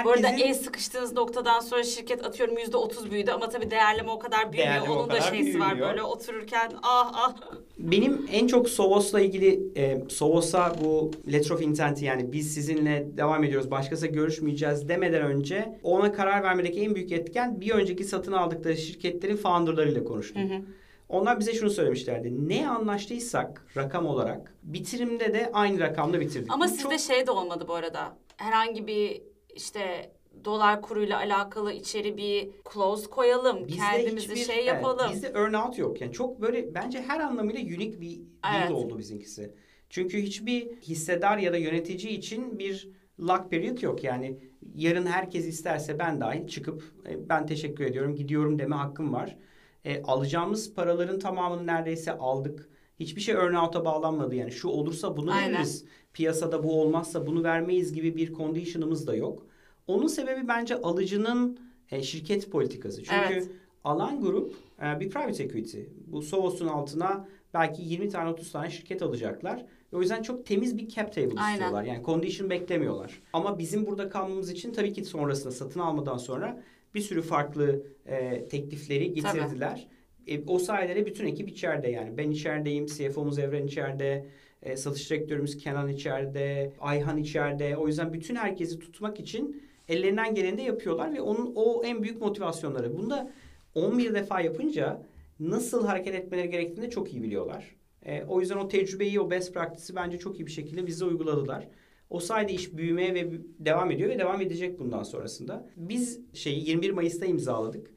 [0.06, 4.12] Bu arada Herkesin- el sıkıştığınız noktadan sonra şirket atıyorum yüzde otuz büyüdü ama tabii değerleme
[4.12, 4.76] o kadar büyümüyor.
[4.76, 5.90] Değerleme Onun da şeysi var büyümüyor.
[5.90, 7.36] böyle otururken ah ah.
[7.78, 13.44] Benim en çok Sovos'la ilgili e, Sovos'a bu letter of intent'i yani biz sizinle devam
[13.44, 18.78] ediyoruz başkasıyla görüşmeyeceğiz demeden önce ona karar vermedeki en büyük etken bir önceki satın aldıkları
[18.78, 20.42] şirketlerin founderlarıyla konuştum.
[21.12, 22.50] Onlar bize şunu söylemişlerdi.
[22.50, 26.52] Ne anlaştıysak rakam olarak bitirimde de aynı rakamla bitirdik.
[26.54, 28.18] Ama Bu sizde çok- şey de olmadı bu arada.
[28.38, 29.22] Herhangi bir
[29.56, 30.12] işte
[30.46, 33.68] dolar kuruyla alakalı içeri bir clause koyalım.
[33.68, 35.12] Bizde kendimizi hiçbir- şey evet, yapalım.
[35.14, 36.02] bizde earnout yok.
[36.02, 38.20] Yani çok böyle bence her anlamıyla unik bir
[38.56, 38.70] Evet.
[38.70, 39.54] deal oldu bizimkisi.
[39.90, 42.90] Çünkü hiçbir hissedar ya da yönetici için bir
[43.20, 44.04] lock period yok.
[44.04, 44.40] Yani
[44.76, 49.38] yarın herkes isterse ben dahil çıkıp e, ben teşekkür ediyorum gidiyorum deme hakkım var.
[49.86, 52.70] E, alacağımız paraların tamamını neredeyse aldık.
[53.00, 54.36] Hiçbir şey earnout'a bağlanmadı.
[54.36, 55.54] Yani şu olursa bunu Aynen.
[55.54, 55.86] veririz.
[56.14, 59.46] Piyasada bu olmazsa bunu vermeyiz gibi bir condition'ımız da yok.
[59.88, 61.60] Onun sebebi bence alıcının
[61.92, 63.04] e, şirket politikası.
[63.04, 63.48] Çünkü Evet.
[63.84, 65.80] alan grup e, bir private equity.
[66.08, 69.66] Bu Sovos'un altına belki 20 tane 30 tane şirket alacaklar.
[69.94, 71.54] O yüzden çok temiz bir cap table Aynen.
[71.54, 71.84] istiyorlar.
[71.84, 73.22] Yani condition beklemiyorlar.
[73.34, 76.64] Ama bizim burada kalmamız için tabii ki sonrasında satın almadan sonra
[76.96, 79.88] bir sürü farklı e, teklifleri getirdiler.
[80.28, 82.18] E, o sayede de bütün ekip içeride yani.
[82.18, 84.26] Ben içerideyim, CFO'muz Evren içeride,
[84.64, 87.78] e, satış direktörümüz Kenan içeride, Ayhan içeride.
[87.78, 92.22] O yüzden bütün herkesi tutmak için ellerinden geleni de yapıyorlar ve onun o en büyük
[92.22, 92.98] motivasyonları.
[92.98, 93.32] Bunda
[93.76, 95.02] 11 defa yapınca
[95.40, 97.76] nasıl hareket etmeleri gerektiğini de çok iyi biliyorlar.
[98.06, 101.68] E, o yüzden o tecrübeyi, o best practice'i bence çok iyi bir şekilde bize uyguladılar.
[102.12, 105.70] O sayede iş büyümeye ve devam ediyor ve devam edecek bundan sonrasında.
[105.76, 107.92] Biz şeyi 21 Mayıs'ta imzaladık.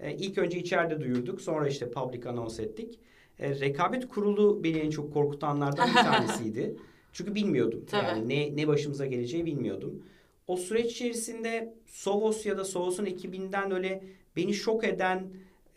[0.00, 1.40] E, ilk önce içeride duyurduk.
[1.40, 2.98] Sonra işte public anons ettik.
[3.38, 6.76] E, rekabet kurulu beni en çok korkutanlardan bir tanesiydi.
[7.12, 7.84] Çünkü bilmiyordum.
[7.90, 8.06] Tabii.
[8.06, 10.02] Yani ne, ne başımıza geleceği bilmiyordum.
[10.46, 14.04] O süreç içerisinde Sovos ya da Sovos'un ekibinden öyle
[14.36, 15.28] beni şok eden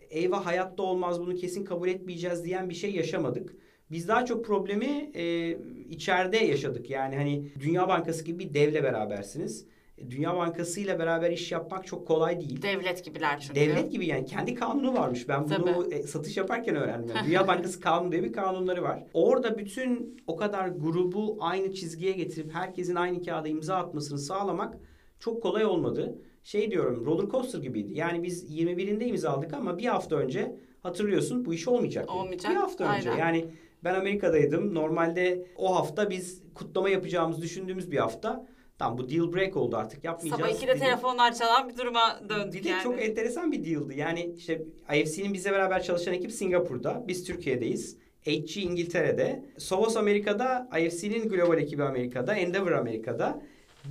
[0.09, 3.55] eyvah hayatta olmaz bunu kesin kabul etmeyeceğiz diyen bir şey yaşamadık.
[3.93, 5.57] Biz daha çok problemi e,
[5.89, 6.89] içeride yaşadık.
[6.89, 9.65] Yani hani Dünya Bankası gibi bir devle berabersiniz.
[9.97, 12.61] E, Dünya Bankası ile beraber iş yapmak çok kolay değil.
[12.61, 13.55] Devlet gibiler çünkü.
[13.55, 15.29] Devlet gibi yani kendi kanunu varmış.
[15.29, 15.95] Ben bunu Tabii.
[15.95, 17.15] e, satış yaparken öğrendim.
[17.25, 19.03] Dünya Bankası kanunu diye bir kanunları var.
[19.13, 24.77] Orada bütün o kadar grubu aynı çizgiye getirip herkesin aynı kağıda imza atmasını sağlamak
[25.19, 26.15] çok kolay olmadı.
[26.43, 27.93] Şey diyorum roller coaster gibiydi.
[27.93, 32.15] Yani biz 21'inde imza aldık ama bir hafta önce hatırlıyorsun bu iş olmayacak.
[32.15, 33.11] Olmayacak, Bir hafta önce.
[33.11, 33.19] aynen.
[33.19, 33.45] Yani
[33.84, 34.75] ben Amerika'daydım.
[34.75, 38.45] Normalde o hafta biz kutlama yapacağımızı düşündüğümüz bir hafta.
[38.79, 40.41] Tamam bu deal break oldu artık yapmayacağız.
[40.41, 40.81] Sabah 2'de dedik.
[40.81, 42.84] telefonlar çalan bir duruma döndük Bir de yani.
[42.84, 43.93] çok enteresan bir deal'dı.
[43.93, 44.61] Yani işte
[44.95, 47.03] IFC'nin bizle beraber çalışan ekip Singapur'da.
[47.07, 47.97] Biz Türkiye'deyiz.
[48.25, 49.45] HG İngiltere'de.
[49.57, 50.69] Sovos Amerika'da.
[50.79, 52.36] IFC'nin global ekibi Amerika'da.
[52.36, 53.41] Endeavor Amerika'da.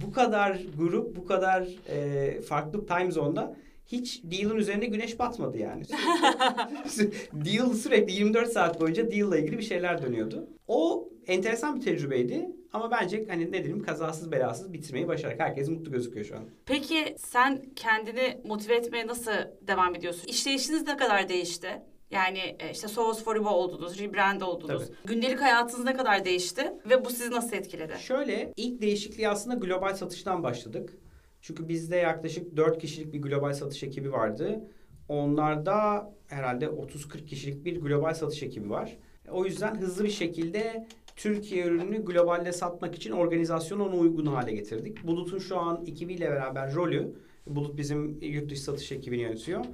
[0.06, 3.56] Bu kadar grup, bu kadar e, farklı time zone'da
[3.92, 5.82] hiç deal'ın üzerine güneş batmadı yani.
[7.32, 10.48] Deal sürekli 24 saat boyunca deal'la ilgili bir şeyler dönüyordu.
[10.68, 12.50] O enteresan bir tecrübeydi.
[12.72, 15.40] Ama bence hani ne diyeyim kazasız belasız bitirmeyi başardık.
[15.40, 16.42] Herkes mutlu gözüküyor şu an.
[16.66, 20.24] Peki sen kendini motive etmeye nasıl devam ediyorsun?
[20.26, 21.82] İşleyişiniz ne kadar değişti?
[22.10, 24.82] Yani e, işte Sovos Foribo oldunuz, rebrand oldunuz.
[25.04, 27.92] Gündelik hayatınız ne kadar değişti ve bu sizi nasıl etkiledi?
[28.00, 30.98] Şöyle ilk değişikliği aslında global satıştan başladık.
[31.42, 34.60] Çünkü bizde yaklaşık 4 kişilik bir global satış ekibi vardı.
[35.08, 38.96] Onlarda herhalde 30-40 kişilik bir global satış ekibi var.
[39.30, 40.86] O yüzden hızlı bir şekilde
[41.16, 45.06] Türkiye ürününü globalde satmak için organizasyonu ona uygun hale getirdik.
[45.06, 47.12] Bulut'un şu an ekibiyle beraber rolü,
[47.46, 49.64] Bulut bizim yurt dışı satış ekibini yönetiyor.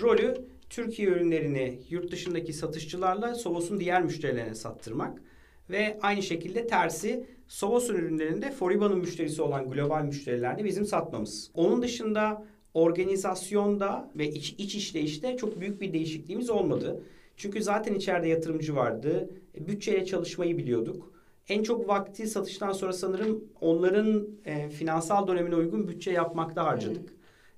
[0.00, 0.34] Rolü
[0.70, 5.22] Türkiye ürünlerini yurt dışındaki satışçılarla Sovos'un diğer müşterilerine sattırmak.
[5.70, 11.50] Ve aynı şekilde tersi Sovos'un ürünlerinde Foriba'nın müşterisi olan global müşterilerde bizim satmamız.
[11.54, 17.02] Onun dışında organizasyonda ve iç, iç işleyişte çok büyük bir değişikliğimiz olmadı.
[17.36, 19.30] Çünkü zaten içeride yatırımcı vardı.
[19.54, 21.12] E, Bütçeyle çalışmayı biliyorduk.
[21.48, 27.12] En çok vakti satıştan sonra sanırım onların e, finansal dönemine uygun bütçe yapmakta harcadık.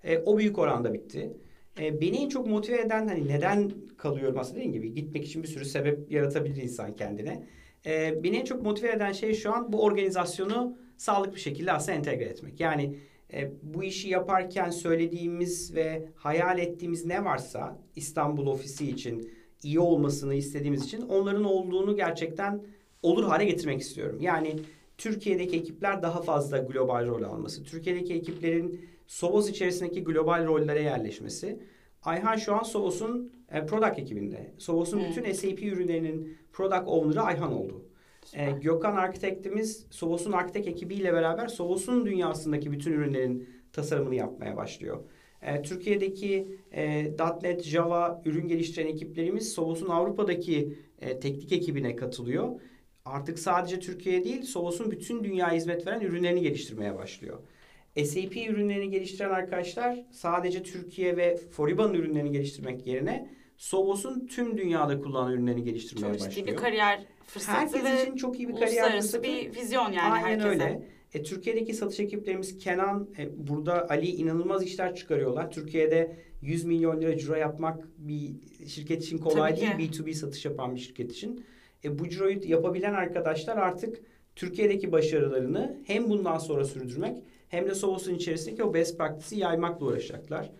[0.04, 1.36] E, o büyük oranda bitti.
[1.80, 5.48] E, beni en çok motive eden hani neden kalıyorum aslında dediğim gibi gitmek için bir
[5.48, 7.46] sürü sebep yaratabilir insan kendine.
[7.86, 11.98] E, beni en çok motive eden şey şu an bu organizasyonu sağlıklı bir şekilde aslında
[11.98, 12.60] entegre etmek.
[12.60, 12.96] Yani
[13.32, 19.30] e, bu işi yaparken söylediğimiz ve hayal ettiğimiz ne varsa İstanbul ofisi için
[19.62, 22.62] iyi olmasını istediğimiz için onların olduğunu gerçekten
[23.02, 24.18] olur hale getirmek istiyorum.
[24.20, 24.56] Yani
[24.98, 31.58] Türkiye'deki ekipler daha fazla global rol alması, Türkiye'deki ekiplerin Sovos içerisindeki global rollere yerleşmesi.
[32.02, 34.54] Ayhan şu an Sovos'un e, product ekibinde.
[34.58, 35.08] Sovos'un Hmm.
[35.08, 37.84] bütün SAP ürünlerinin product owner'ı Ayhan oldu.
[38.34, 44.98] E, Gökhan Arkitektimiz Sovos'un Arkitek ekibiyle beraber Sovos'un dünyasındaki bütün ürünlerin tasarımını yapmaya başlıyor.
[45.42, 52.60] E, Türkiye'deki e, .NET, Java ürün geliştiren ekiplerimiz Sovos'un Avrupa'daki e, teknik ekibine katılıyor.
[53.04, 57.38] Artık sadece Türkiye değil, Sovos'un bütün dünya hizmet veren ürünlerini geliştirmeye başlıyor.
[58.04, 65.32] SAP ürünlerini geliştiren arkadaşlar sadece Türkiye ve Foriba'nın ürünlerini geliştirmek yerine Sovos'un tüm dünyada kullanılan
[65.32, 66.48] ürünlerini geliştirmeye Çok ciddi başlıyor.
[66.48, 69.22] bir kariyer fırsatı Herkes ve için çok iyi bir kariyer fırsatı.
[69.24, 70.48] bir vizyon yani Aynen herkese.
[70.48, 70.82] öyle.
[71.14, 75.50] E, Türkiye'deki satış ekiplerimiz Kenan, e, burada Ali inanılmaz işler çıkarıyorlar.
[75.50, 78.30] Türkiye'de 100 milyon lira ciro yapmak bir
[78.68, 79.90] şirket için kolay Tabii değil.
[79.90, 80.02] ki.
[80.02, 81.44] B2B satış yapan bir şirket için.
[81.84, 84.00] E, bu ciroyu yapabilen arkadaşlar artık
[84.36, 87.16] Türkiye'deki başarılarını hem bundan sonra sürdürmek
[87.48, 90.50] hem de Sovos'un içerisindeki o best practice'i yaymakla uğraşacaklar.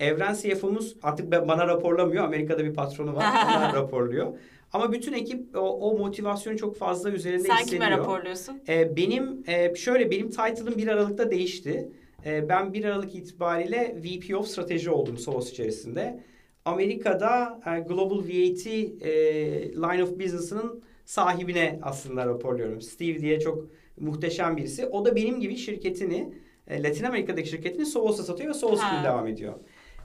[0.00, 2.24] Evren CFO'muz artık bana raporlamıyor.
[2.24, 3.24] Amerika'da bir patronu var.
[3.56, 4.32] Ona raporluyor.
[4.72, 7.82] Ama bütün ekip o, o motivasyonu çok fazla üzerinde Sen hissediyor.
[7.82, 8.60] kime raporluyorsun?
[8.68, 11.88] Ee, benim e, şöyle benim title'ım 1 Aralık'ta değişti.
[12.26, 16.20] Ee, ben 1 Aralık itibariyle VP of Strateji oldum Sovos içerisinde.
[16.64, 19.12] Amerika'da e, Global VAT e,
[19.72, 22.80] Line of Business'ın sahibine aslında raporluyorum.
[22.80, 23.66] Steve diye çok
[24.00, 24.86] muhteşem birisi.
[24.86, 26.34] O da benim gibi şirketini,
[26.66, 29.54] e, Latin Amerika'daki şirketini Sovos'a satıyor ve Sovos gibi devam ediyor.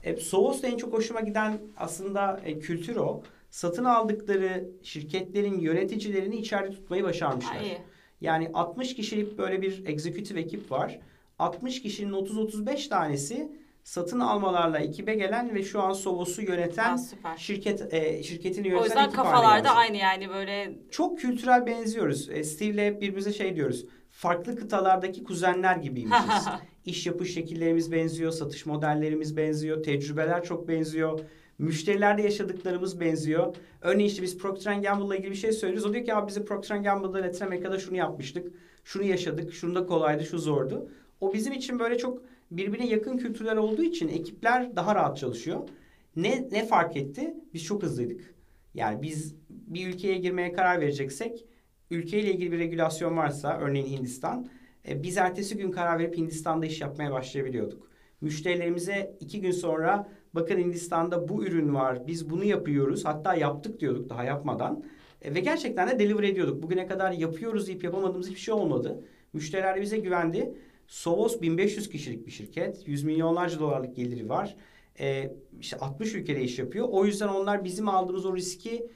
[0.04, 3.22] E, Sovos'ta en çok hoşuma giden aslında e, kültür o.
[3.50, 7.60] Satın aldıkları şirketlerin yöneticilerini içeride tutmayı başarmışlar.
[7.60, 7.78] Ay.
[8.20, 11.00] Yani 60 kişilik böyle bir executive ekip var.
[11.38, 13.52] 60 kişinin 30-35 tanesi
[13.84, 18.84] satın almalarla ekibe gelen ve şu an Sovos'u yöneten Aa, şirket e, şirketini O yöneten
[18.84, 22.28] yüzden ekip haline kafalarda aynı yani böyle Çok kültürel benziyoruz.
[22.30, 23.86] E, Steve'le hep birbirimize şey diyoruz.
[24.10, 26.48] Farklı kıtalardaki kuzenler gibiymişiz.
[26.84, 31.20] İş yapış şekillerimiz benziyor, satış modellerimiz benziyor, tecrübeler çok benziyor.
[31.58, 33.56] Müşterilerde yaşadıklarımız benziyor.
[33.80, 35.86] Örneğin işte biz Procter Gamble'la ilgili bir şey söylüyoruz.
[35.90, 38.52] O diyor ki abi bize Procter Gamble'da Latin Amerika'da şunu yapmıştık.
[38.84, 40.90] Şunu yaşadık, şunu da kolaydı, şu zordu.
[41.20, 42.22] O bizim için böyle çok
[42.56, 45.68] birbirine yakın kültürler olduğu için ekipler daha rahat çalışıyor.
[46.16, 47.34] Ne, ne fark etti?
[47.54, 48.34] Biz çok hızlıydık.
[48.74, 51.44] Yani biz bir ülkeye girmeye karar vereceksek
[51.90, 54.48] ülkeyle ilgili bir regülasyon varsa örneğin Hindistan
[54.88, 57.88] e, biz ertesi gün karar verip Hindistan'da iş yapmaya başlayabiliyorduk.
[58.20, 64.08] Müşterilerimize iki gün sonra bakın Hindistan'da bu ürün var biz bunu yapıyoruz hatta yaptık diyorduk
[64.08, 64.84] daha yapmadan.
[65.22, 66.62] E, ve gerçekten de deliver ediyorduk.
[66.62, 69.04] Bugüne kadar yapıyoruz deyip yapamadığımız hiçbir şey olmadı.
[69.32, 70.54] Müşteriler bize güvendi.
[70.86, 72.88] Sovos 1500 kişilik bir şirket.
[72.88, 74.56] Yüz milyonlarca dolarlık geliri var.
[75.00, 76.88] E, işte 60 ülkede iş yapıyor.
[76.90, 78.86] O yüzden onlar bizim aldığımız o riski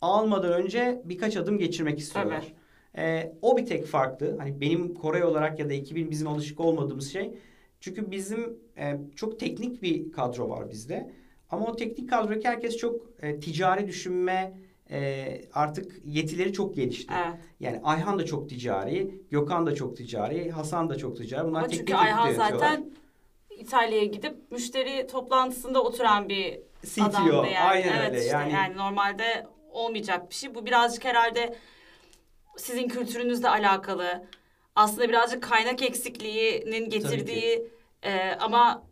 [0.00, 2.54] almadan önce birkaç adım geçirmek istiyorlar.
[2.96, 4.36] E, o bir tek farklı.
[4.38, 7.38] Hani benim Kore olarak ya da ekibin bizim alışık olmadığımız şey.
[7.80, 11.10] Çünkü bizim e, çok teknik bir kadro var bizde.
[11.50, 14.58] Ama o teknik kadrodaki herkes çok e, ticari düşünme
[14.90, 17.14] e, artık yetileri çok gelişti.
[17.16, 17.34] Evet.
[17.60, 21.44] Yani Ayhan da çok ticari, Gökhan da çok ticari, Hasan da çok ticari.
[21.46, 22.58] Bunlar Ama teknik çünkü Ayhan yönetiyorlar.
[22.58, 22.90] zaten
[23.50, 27.58] İtalya'ya gidip müşteri toplantısında oturan bir CTO, adamdı yani.
[27.58, 28.18] aynen evet öyle.
[28.18, 28.76] işte Yani- yani...
[28.76, 30.54] normalde olmayacak bir şey.
[30.54, 31.56] Bu birazcık herhalde
[32.56, 34.24] sizin kültürünüzle alakalı.
[34.74, 37.68] Aslında birazcık kaynak eksikliğinin getirdiği
[38.02, 38.85] e, ama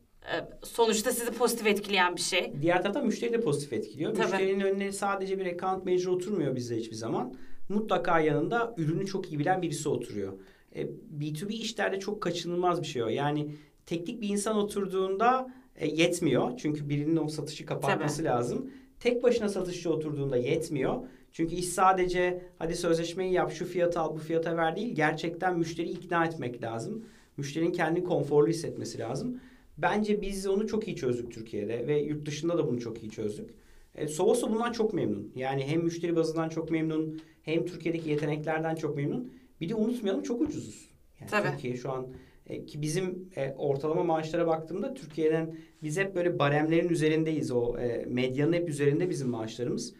[0.62, 2.53] sonuçta sizi pozitif etkileyen bir şey.
[2.62, 4.14] Diğer taraftan müşteri de pozitif etkiliyor.
[4.14, 4.27] Tabii.
[4.27, 7.35] Müşterinin önüne sadece bir account manager oturmuyor bizde hiçbir zaman.
[7.68, 10.33] Mutlaka yanında ürünü çok iyi bilen birisi oturuyor.
[10.75, 10.83] E,
[11.20, 13.09] B2B işlerde çok kaçınılmaz bir şey o.
[13.09, 13.55] Yani
[13.87, 16.57] teknik bir insan oturduğunda e, yetmiyor.
[16.57, 18.70] Çünkü birinin o satışı kapatması lazım.
[19.01, 20.97] Tek başına satışçı oturduğunda yetmiyor.
[21.33, 24.95] Çünkü iş sadece hadi sözleşmeyi yap şu fiyata al bu fiyata ver değil.
[24.95, 27.05] Gerçekten müşteriyi ikna etmek lazım.
[27.37, 29.41] Müşterinin kendini konforlu hissetmesi lazım.
[29.79, 33.51] Bence biz onu çok iyi çözdük Türkiye'de ve yurt dışında da bunu çok iyi çözdük.
[33.95, 35.33] E, Sovoso bundan çok memnun.
[35.37, 39.33] Yani hem müşteri bazından çok memnun, hem Türkiye'deki yeteneklerden çok memnun.
[39.61, 40.89] Bir de unutmayalım çok ucuzuz.
[41.20, 41.51] Yani Tabii.
[41.51, 42.07] Türkiye şu an
[42.47, 47.51] e, ki bizim e, ortalama maaşlara baktığımda Türkiye'den biz hep böyle baremlerin üzerindeyiz.
[47.51, 49.95] O e, medyanın hep üzerinde bizim maaşlarımız.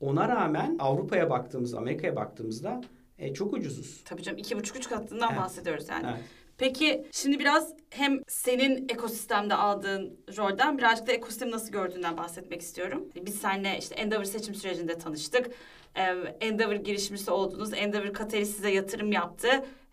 [0.00, 2.80] Ona rağmen Avrupa'ya baktığımızda, Amerika'ya baktığımızda
[3.18, 4.04] e, çok ucuzuz.
[4.04, 5.40] Tabii canım iki buçuk üç katından Evet.
[5.40, 6.06] bahsediyoruz yani.
[6.10, 6.24] Evet.
[6.58, 13.08] Peki şimdi biraz hem senin ekosistemde aldığın rolden birazcık da ekosistemi nasıl gördüğünden bahsetmek istiyorum.
[13.26, 15.50] Biz seninle işte Endeavor seçim sürecinde tanıştık.
[15.96, 16.02] Ee,
[16.40, 17.72] Endeavor girişimcisi oldunuz.
[17.74, 19.48] Endeavor Kateri size yatırım yaptı.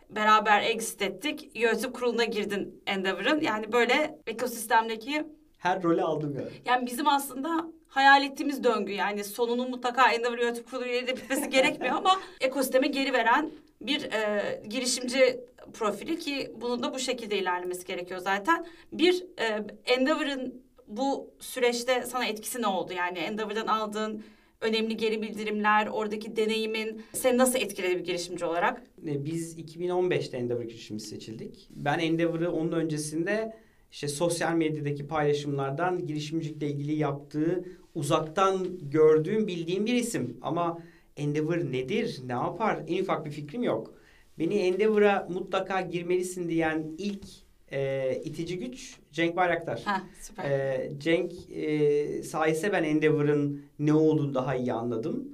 [0.10, 1.52] Beraber exit ettik.
[1.56, 3.42] Yönetim kuruluna girdin Endeavor'ın.
[3.42, 5.24] Yani böyle ekosistemdeki
[5.58, 6.50] Her rolü aldım yani.
[6.66, 11.96] yani bizim aslında hayal ettiğimiz döngü yani sonunun mutlaka Endeavor Yönetim Kurulu üyeleri bitmesi gerekmiyor
[11.98, 15.40] ama ekosisteme geri veren bir e, girişimci
[15.74, 18.66] profili ki bunun da bu şekilde ilerlemesi gerekiyor zaten.
[18.94, 22.94] Bir e, Endeavor'ın bu süreçte sana etkisi ne oldu?
[22.94, 24.24] Yani Endeavor'dan aldığın
[24.62, 28.82] önemli geri bildirimler, oradaki deneyimin seni nasıl etkiledi bir girişimci olarak?
[29.08, 31.70] E, Biz 2015'te Endeavor girişimci seçildik.
[31.76, 33.58] Ben Endeavor'ı onun öncesinde
[33.92, 40.38] işte sosyal medyadaki paylaşımlardan girişimcilikle ilgili yaptığı uzaktan gördüğüm bildiğim bir isim.
[40.42, 40.80] Ama
[41.18, 43.94] Endeavor nedir, ne yapar en ufak bir fikrim yok.
[44.40, 47.26] Beni Endeavor'a mutlaka girmelisin diyen ilk
[47.72, 49.82] e, itici güç Cenk Bayraktar.
[49.86, 50.52] Ha süper.
[50.52, 55.30] Ee, Cenk e, sayesinde ben Endeavor'ın ne olduğunu daha iyi anladım.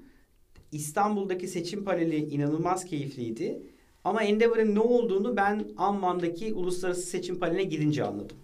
[0.72, 3.62] İstanbul'daki seçim paneli inanılmaz keyifliydi.
[4.04, 8.38] Ama Endeavor'ın ne olduğunu ben Amman'daki uluslararası seçim paneline gidince anladım.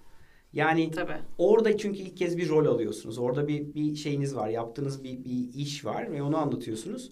[0.53, 1.17] Yani Tabii.
[1.37, 3.17] orada çünkü ilk kez bir rol alıyorsunuz.
[3.17, 7.11] Orada bir, bir şeyiniz var, yaptığınız bir, bir iş var ve onu anlatıyorsunuz.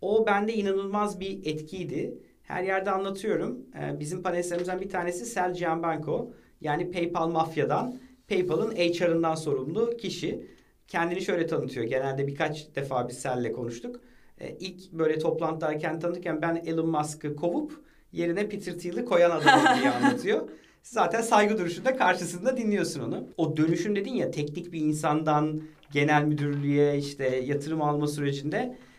[0.00, 2.18] O bende inanılmaz bir etkiydi.
[2.44, 3.58] Her yerde anlatıyorum.
[3.80, 6.32] Ee, bizim panelistlerimizden bir tanesi Sel Gianbanco.
[6.60, 10.46] Yani PayPal mafyadan, PayPal'ın HR'ından sorumlu kişi.
[10.88, 11.86] Kendini şöyle tanıtıyor.
[11.86, 14.00] Genelde birkaç defa biz Sel'le konuştuk.
[14.40, 19.80] Ee, ilk böyle toplantılar kendini tanıtırken ben Elon Musk'ı kovup yerine Peter Thiel'i koyan adamım
[19.80, 20.48] diye anlatıyor.
[20.82, 23.28] Zaten saygı duruşunda karşısında dinliyorsun onu.
[23.36, 28.56] O dönüşüm dedin ya teknik bir insandan genel müdürlüğe işte yatırım alma sürecinde.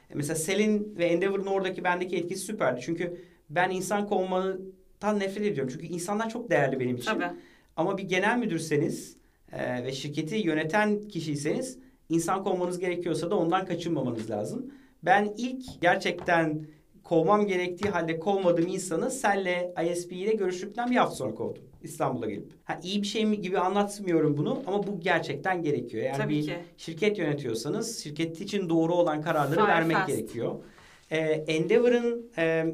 [0.10, 2.82] e, Mesela Selin ve Endeavor'ın oradaki bendeki etkisi süperdi.
[2.86, 3.18] Çünkü
[3.50, 5.74] ben insan kovmadan nefret ediyorum.
[5.74, 7.06] Çünkü insanlar çok değerli benim için.
[7.12, 7.26] Tabii.
[7.76, 9.18] Ama bir genel müdürseniz
[9.52, 11.78] e, ve şirketi yöneten kişiyseniz
[12.10, 14.72] insan kovmanız gerekiyorsa da ondan kaçınmamanız lazım.
[15.04, 16.66] Ben ilk gerçekten
[17.04, 21.64] kovmam gerektiği halde kovmadığım insanı Sel'le ISP ile görüştükten bir hafta sonra kovdum.
[21.84, 22.52] İstanbul'a gelip.
[22.64, 26.04] Ha, iyi bir şey mi gibi anlatmıyorum bunu ama bu gerçekten gerekiyor.
[26.04, 26.56] Yani Tabii bir ki.
[26.78, 30.08] şirket yönetiyorsanız şirket için doğru olan kararları Fire vermek fast.
[30.08, 30.56] gerekiyor.
[31.12, 31.18] Ee,
[31.48, 32.66] Endeavor'ın e,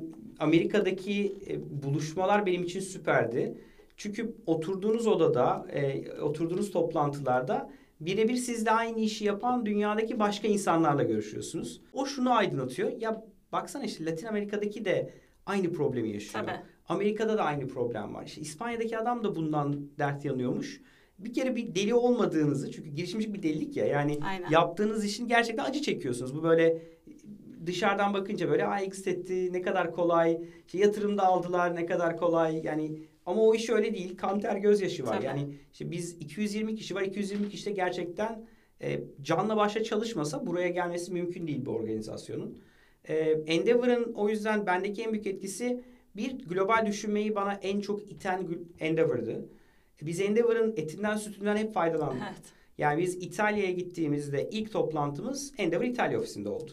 [0.42, 3.58] Amerika'daki e, buluşmalar benim için süperdi.
[3.98, 7.70] Çünkü oturduğunuz odada, e, oturduğunuz toplantılarda
[8.00, 11.82] birebir sizle aynı işi yapan dünyadaki başka insanlarla görüşüyorsunuz.
[11.94, 12.92] O şunu aydınlatıyor.
[13.02, 15.14] Ya baksana işte Latin Amerika'daki de
[15.46, 16.46] aynı problemi yaşıyor.
[16.46, 16.60] Tabii.
[16.90, 18.24] Amerika'da da aynı problem var.
[18.26, 20.82] İşte İspanya'daki adam da bundan dert yanıyormuş.
[21.20, 24.50] Bir kere bir deli olmadığınızı çünkü girişimcilik bir delilik ya yani Aynen.
[24.50, 26.36] yaptığınız işin gerçekten acı çekiyorsunuz.
[26.36, 26.82] Bu böyle
[27.66, 30.42] dışarıdan bakınca böyle Aa, exit etti ne kadar kolay.
[30.66, 32.62] İşte yatırım da aldılar ne kadar kolay.
[32.64, 34.18] Yani ama o iş öyle değil.
[34.18, 35.16] Kan ter gözyaşı var.
[35.16, 35.26] Tabii.
[35.26, 37.02] Yani işte biz 220 kişi var.
[37.02, 38.46] 220 kişi de gerçekten
[38.82, 42.62] e, canla başla çalışmasa buraya gelmesi mümkün değil bu organizasyonun.
[43.10, 43.16] E,
[43.48, 45.84] Endeavor'ın o yüzden bendeki en büyük etkisi
[46.16, 48.48] bir global düşünmeyi bana en çok iten
[48.80, 49.50] Endeavor'dı.
[50.02, 52.22] Biz Endeavor'ın etinden sütünden hep faydalandık.
[52.30, 52.42] Evet.
[52.78, 56.72] Yani biz İtalya'ya gittiğimizde ilk toplantımız Endeavor İtalya ofisinde oldu.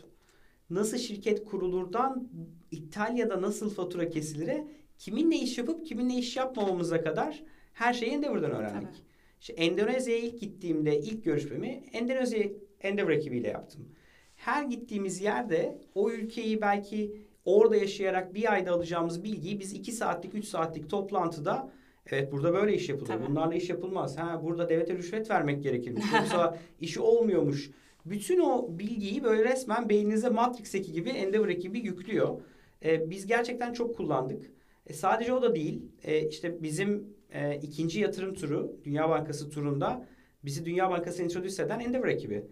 [0.70, 2.28] Nasıl şirket kurulurdan
[2.70, 7.42] İtalya'da nasıl fatura kesilire, kiminle iş yapıp kiminle iş yapmamamıza kadar
[7.72, 8.88] her şeyi Endeavor'dan öğrendik.
[8.88, 9.08] Tabii.
[9.40, 12.48] İşte Endonezya'ya ilk gittiğimde ilk görüşmemi Endonezya
[12.80, 13.88] Endeavor ekibiyle yaptım.
[14.36, 20.34] Her gittiğimiz yerde o ülkeyi belki orada yaşayarak bir ayda alacağımız bilgiyi biz iki saatlik,
[20.34, 21.72] üç saatlik toplantıda
[22.06, 23.08] evet burada böyle iş yapılır.
[23.08, 23.26] Tabii.
[23.26, 24.18] Bunlarla iş yapılmaz.
[24.18, 26.04] Ha burada devlete rüşvet vermek gerekirmiş.
[26.12, 27.70] Yoksa işi olmuyormuş.
[28.11, 32.40] Bütün o bilgiyi böyle resmen beyninize Matrix eki gibi Endeavor ekibi yüklüyor.
[32.84, 34.50] Ee, biz gerçekten çok kullandık.
[34.86, 35.82] E, sadece o da değil.
[36.04, 40.06] E, işte bizim e, ikinci yatırım turu, Dünya Bankası turunda
[40.44, 42.44] bizi Dünya Bankası'na introduce eden Endeavor ekibi.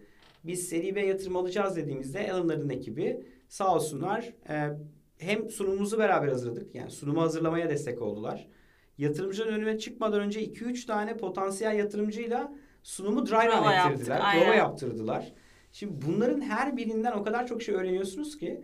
[0.43, 4.69] Biz seri B yatırım alacağız dediğimizde Alan'ların ekibi sağ olsunlar e,
[5.17, 6.75] hem sunumumuzu beraber hazırladık.
[6.75, 8.47] Yani sunumu hazırlamaya destek oldular.
[8.97, 12.53] Yatırımcının önüne çıkmadan önce 2-3 tane potansiyel yatırımcıyla
[12.83, 14.21] sunumu drive Prova ettirdiler.
[14.33, 15.33] Prova yaptırdılar.
[15.71, 18.61] Şimdi bunların her birinden o kadar çok şey öğreniyorsunuz ki.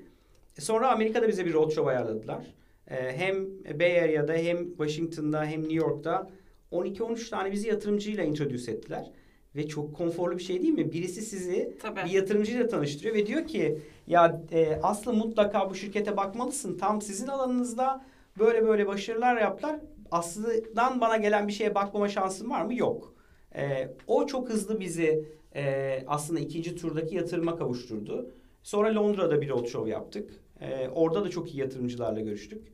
[0.58, 2.46] E, Sonra Amerika'da bize bir roadshow ayarladılar.
[2.88, 3.46] E, Hem
[3.80, 6.30] Bay Area'da hem Washington'da hem New York'ta
[6.72, 9.12] 12-13 tane bizi yatırımcıyla introduce ettiler.
[9.56, 10.92] Ve çok konforlu bir şey değil mi?
[10.94, 12.00] Birisi sizi Tabii.
[12.06, 16.78] bir yatırımcıyla tanıştırıyor ve diyor ki ya e, Aslı mutlaka bu şirkete bakmalısın.
[16.78, 18.06] Tam sizin alanınızda
[18.40, 19.80] böyle böyle başarılar yaptılar.
[20.12, 22.76] Aslı'dan bana gelen bir şeye bakmama şansım var mı?
[22.76, 23.14] Yok.
[23.56, 25.26] E, o çok hızlı bizi
[25.56, 28.32] e, aslında ikinci turdaki yatırıma kavuşturdu.
[28.64, 30.30] Sonra Londra'da bir roadshow yaptık.
[30.62, 32.74] E, orada da çok iyi yatırımcılarla görüştük.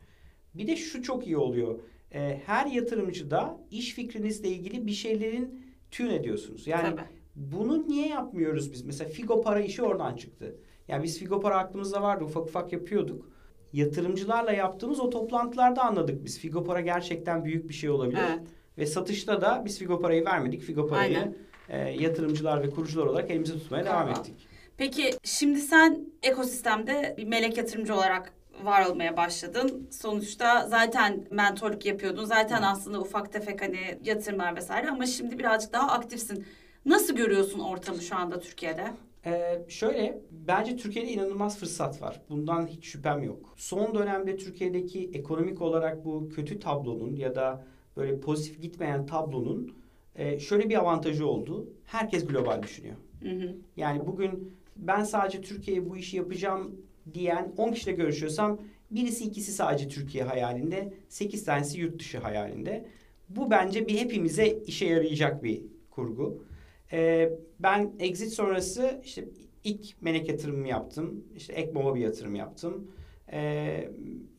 [0.54, 1.80] Bir de şu çok iyi oluyor.
[2.14, 6.68] E, her yatırımcıda iş fikrinizle ilgili bir şeylerin tune ediyorsunuz.
[6.68, 7.02] Yani Tabii.
[7.36, 8.82] bunu niye yapmıyoruz biz?
[8.86, 10.56] Mesela Figo para işi oradan çıktı.
[10.88, 12.24] Yani biz Figo para aklımızda vardı.
[12.24, 13.30] Ufak ufak yapıyorduk.
[13.74, 16.40] Yatırımcılarla yaptığımız o toplantılarda anladık biz.
[16.40, 18.20] Figo para gerçekten büyük bir şey olabilir.
[18.30, 18.48] Evet.
[18.78, 20.62] Ve satışta da biz Figo parayı vermedik.
[20.62, 21.36] Figo parayı Aynen.
[21.70, 24.36] E, yatırımcılar ve kurucular olarak elimizde tutmaya devam ettik.
[24.78, 29.88] Peki şimdi sen ekosistemde bir melek yatırımcı olarak var olmaya başladın.
[29.92, 32.26] Sonuçta zaten mentorluk yapıyordun.
[32.26, 36.46] Zaten aslında ufak tefek hani yatırımlar vesaire ama şimdi birazcık daha aktifsin.
[36.86, 38.88] Nasıl görüyorsun ortamı şu anda Türkiye'de?
[39.26, 42.22] Ee, şöyle, bence Türkiye'de inanılmaz fırsat var.
[42.30, 43.54] Bundan hiç şüphem yok.
[43.58, 47.66] Son dönemde Türkiye'deki ekonomik olarak bu kötü tablonun ya da
[47.98, 49.79] böyle pozitif gitmeyen tablonun
[50.20, 51.74] e, şöyle bir avantajı oldu.
[51.86, 52.96] Herkes global düşünüyor.
[53.24, 53.56] Hı hı.
[53.78, 56.76] Yani bugün ben sadece Türkiye'ye bu işi yapacağım
[57.14, 58.60] diyen 10 kişiyle görüşüyorsam
[58.92, 62.86] birisi ikisi sadece Türkiye hayalinde, 8 tanesi yurt dışı hayalinde.
[63.30, 66.44] Bu bence bir hepimize işe yarayacak bir kurgu.
[66.92, 69.26] Ee, ben exit sonrası işte
[69.64, 71.24] ilk melek yatırımımı yaptım.
[71.36, 72.92] İşte Ekmom'a bir yatırım yaptım.
[73.32, 73.90] Ee,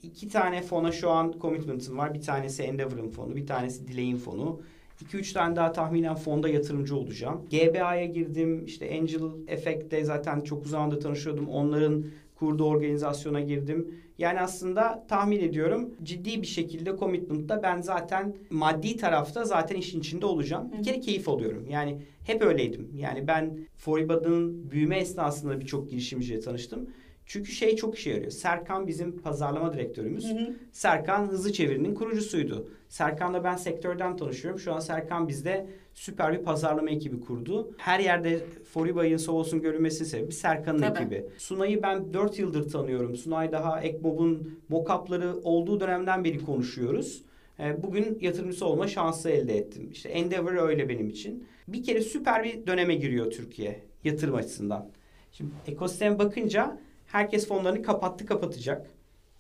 [0.03, 2.15] iki tane fona şu an commitment'ım var.
[2.15, 4.61] Bir tanesi Endeavor'ın fonu, bir tanesi Delay'in fonu.
[5.05, 7.47] 2-3 tane daha tahminen fonda yatırımcı olacağım.
[7.51, 8.65] GBA'ya girdim.
[8.65, 11.49] İşte Angel Effect'te zaten çok uzun zamandır tanışıyordum.
[11.49, 13.95] Onların kurduğu organizasyona girdim.
[14.19, 20.27] Yani aslında tahmin ediyorum ciddi bir şekilde commitment'ta ben zaten maddi tarafta zaten işin içinde
[20.27, 20.73] olacağım.
[20.79, 21.67] Bir kere keyif alıyorum.
[21.71, 22.91] Yani hep öyleydim.
[22.97, 26.91] Yani ben Foriba'nın büyüme esnasında birçok girişimciyle tanıştım.
[27.31, 28.31] Çünkü şey çok işe yarıyor.
[28.31, 30.31] Serkan bizim pazarlama direktörümüz.
[30.31, 30.55] Hı hı.
[30.73, 32.69] Serkan Hızlı Çeviri'nin kurucusuydu.
[32.89, 34.61] Serkan'la ben sektörden tanışıyorum.
[34.61, 37.75] Şu an Serkan bizde süper bir pazarlama ekibi kurdu.
[37.77, 38.41] Her yerde
[38.73, 41.27] Foriba'nın Sovos'un görünmesinin sebebi Serkan'ın ekibi.
[41.39, 43.17] Sunay'ı ben 4 yıldır tanıyorum.
[43.17, 47.23] Sunay daha Ekmob'un mockup'ları olduğu dönemden beri konuşuyoruz.
[47.61, 49.89] Ee, Bugün yatırımcısı olma şansı elde ettim.
[49.93, 51.47] İşte Endeavor öyle benim için.
[51.69, 54.91] Bir kere süper bir döneme giriyor Türkiye yatırım açısından.
[55.33, 56.79] Şimdi ekosistem bakınca
[57.13, 58.91] herkes fonlarını kapattı kapatacak.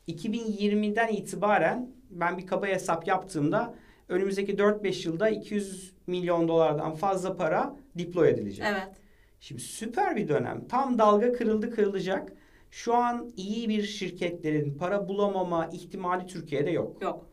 [0.08, 3.74] 2020'den itibaren ben bir kaba hesap yaptığımda
[4.08, 8.66] önümüzdeki 4-5 yılda 200 milyon dolardan fazla para deploy edilecek.
[8.70, 8.88] Evet.
[9.40, 10.68] Şimdi süper bir dönem.
[10.68, 12.32] Tam dalga kırıldı kırılacak.
[12.70, 17.02] Şu an iyi bir şirketlerin para bulamama ihtimali Türkiye'de yok.
[17.02, 17.26] Yok.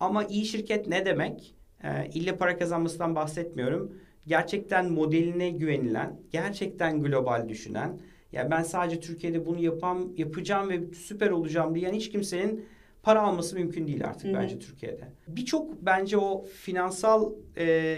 [0.00, 1.54] Ama iyi şirket ne demek?
[1.84, 3.92] Ee, ille para kazanmasından bahsetmiyorum.
[4.26, 8.00] Gerçekten modeline güvenilen, gerçekten global düşünen,
[8.32, 12.66] ya ben sadece Türkiye'de bunu yapam, yapacağım ve süper olacağım diyen hiç kimsenin
[13.02, 14.34] para alması mümkün değil artık Hı hı.
[14.42, 15.12] bence Türkiye'de.
[15.28, 17.96] Birçok bence o finansal e,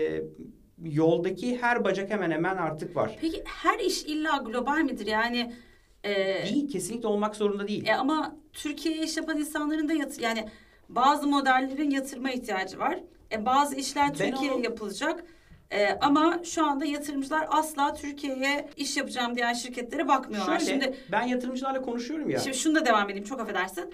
[0.84, 3.18] yoldaki her bacak hemen hemen artık var.
[3.20, 5.06] Peki her iş illa global midir?
[5.06, 5.52] Yani
[6.04, 6.14] E,
[6.44, 7.86] Değil, kesinlikle olmak zorunda değil.
[7.86, 10.48] e, ama Türkiye'ye iş yapan insanların da yatır yani
[10.88, 13.00] bazı modellerin yatırma ihtiyacı var.
[13.32, 15.24] E, bazı işler Türkiye'ye onu- yapılacak.
[15.70, 20.58] E, ama şu anda yatırımcılar asla Türkiye'ye iş yapacağım diyen şirketlere bakmıyorlar.
[20.58, 22.38] Şöyle, Şimdi ben yatırımcılarla konuşuyorum ya.
[22.38, 23.84] Şimdi şunu da devam edeyim çok affedersin.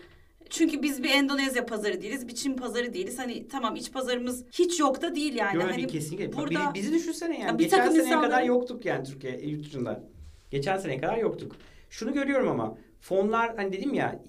[0.51, 3.19] Çünkü biz bir Endonezya pazarı değiliz, bir Çin pazarı değiliz.
[3.19, 5.55] Hani tamam iç pazarımız hiç yok da değil yani.
[5.55, 6.33] Böyle hani kesinlikle.
[6.33, 7.49] burada Bi- bizi düşünsene yani.
[7.49, 10.03] Ya bir Geçen takım seneye kadar insanların- yoktuk yani Türkiye yurt dışında.
[10.51, 11.57] Geçen seneye kadar yoktuk.
[11.91, 14.21] Şunu görüyorum ama fonlar hani dedim ya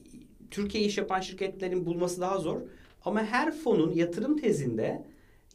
[0.52, 2.62] Türkiye iş yapan şirketlerin bulması daha zor.
[3.06, 5.04] Ama her fonun yatırım tezinde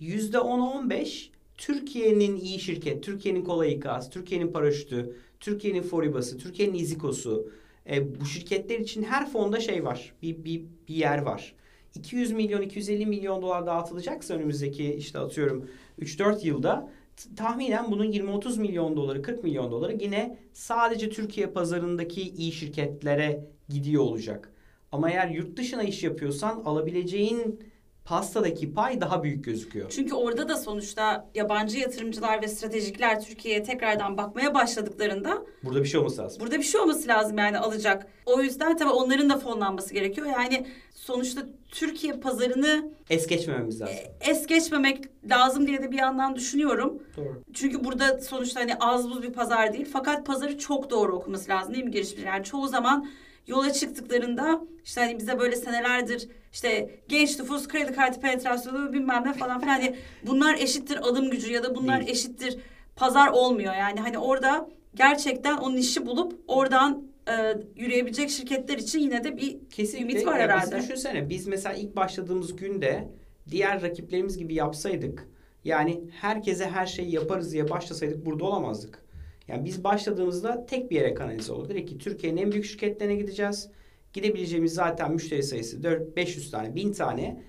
[0.01, 1.31] yüzde 10-15
[1.63, 7.51] Türkiye'nin iyi şirket, Türkiye'nin kolay ikaz, Türkiye'nin paraşütü, Türkiye'nin Foribası, Türkiye'nin izikosu.
[7.91, 10.13] E, bu şirketler için her fonda şey var.
[10.23, 11.55] Bir, bir, bir yer var.
[11.95, 15.69] 200 milyon, 250 milyon dolar dağıtılacaksa önümüzdeki işte atıyorum
[16.01, 16.91] 3-4 yılda
[17.37, 24.03] tahminen bunun 20-30 milyon doları, 40 milyon doları yine sadece Türkiye pazarındaki iyi şirketlere gidiyor
[24.03, 24.53] olacak.
[24.93, 27.61] Ama eğer yurt dışına iş yapıyorsan alabileceğin
[28.05, 29.91] pastadaki pay daha büyük gözüküyor.
[29.91, 36.01] Çünkü orada da sonuçta yabancı yatırımcılar ve stratejikler Türkiye'ye tekrardan bakmaya başladıklarında Burada bir şey
[36.01, 36.41] olması lazım.
[36.41, 38.07] burada bir şey olması lazım yani alacak.
[38.27, 40.27] O yüzden tabii onların da fonlanması gerekiyor.
[40.27, 43.97] Yani sonuçta Türkiye pazarını Es geçmememiz lazım.
[44.21, 47.03] es geçmemek lazım diye de bir yandan düşünüyorum.
[47.17, 47.43] Doğru.
[47.55, 49.89] Çünkü burada sonuçta hani az buz bir pazar değil.
[49.93, 52.33] Fakat pazarı çok doğru okuması lazım değil mi girişimciler?
[52.33, 53.09] Yani çoğu zaman
[53.47, 59.33] yola çıktıklarında işte hani bize böyle senelerdir işte genç nüfus kredi kartı penetrasyonu bilmem ne
[59.33, 62.11] falan filan hani bunlar eşittir alım gücü ya da bunlar Değil.
[62.11, 62.59] eşittir
[62.97, 63.75] pazar olmuyor.
[63.75, 67.33] Yani hani orada gerçekten o nişi bulup oradan e,
[67.77, 70.13] yürüyebilecek şirketler için yine de bir Kesinlikle.
[70.13, 70.77] ümit var herhalde.
[70.77, 73.09] Biz düşünsene biz mesela ilk başladığımız günde
[73.51, 75.29] diğer rakiplerimiz gibi yapsaydık
[75.65, 79.03] yani herkese her şeyi yaparız diye başlasaydık burada olamazdık.
[79.49, 81.69] Yani biz başladığımızda tek bir yere kanalize olduk.
[81.71, 83.69] Dedik ki Türkiye'nin en büyük şirketlerine gideceğiz.
[84.13, 87.43] Gidebileceğimiz zaten müşteri sayısı 4 500 tane, 1000 tane.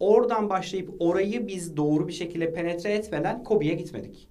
[0.00, 4.28] Oradan başlayıp orayı biz doğru bir şekilde penetre etmeden Kobi'ye gitmedik.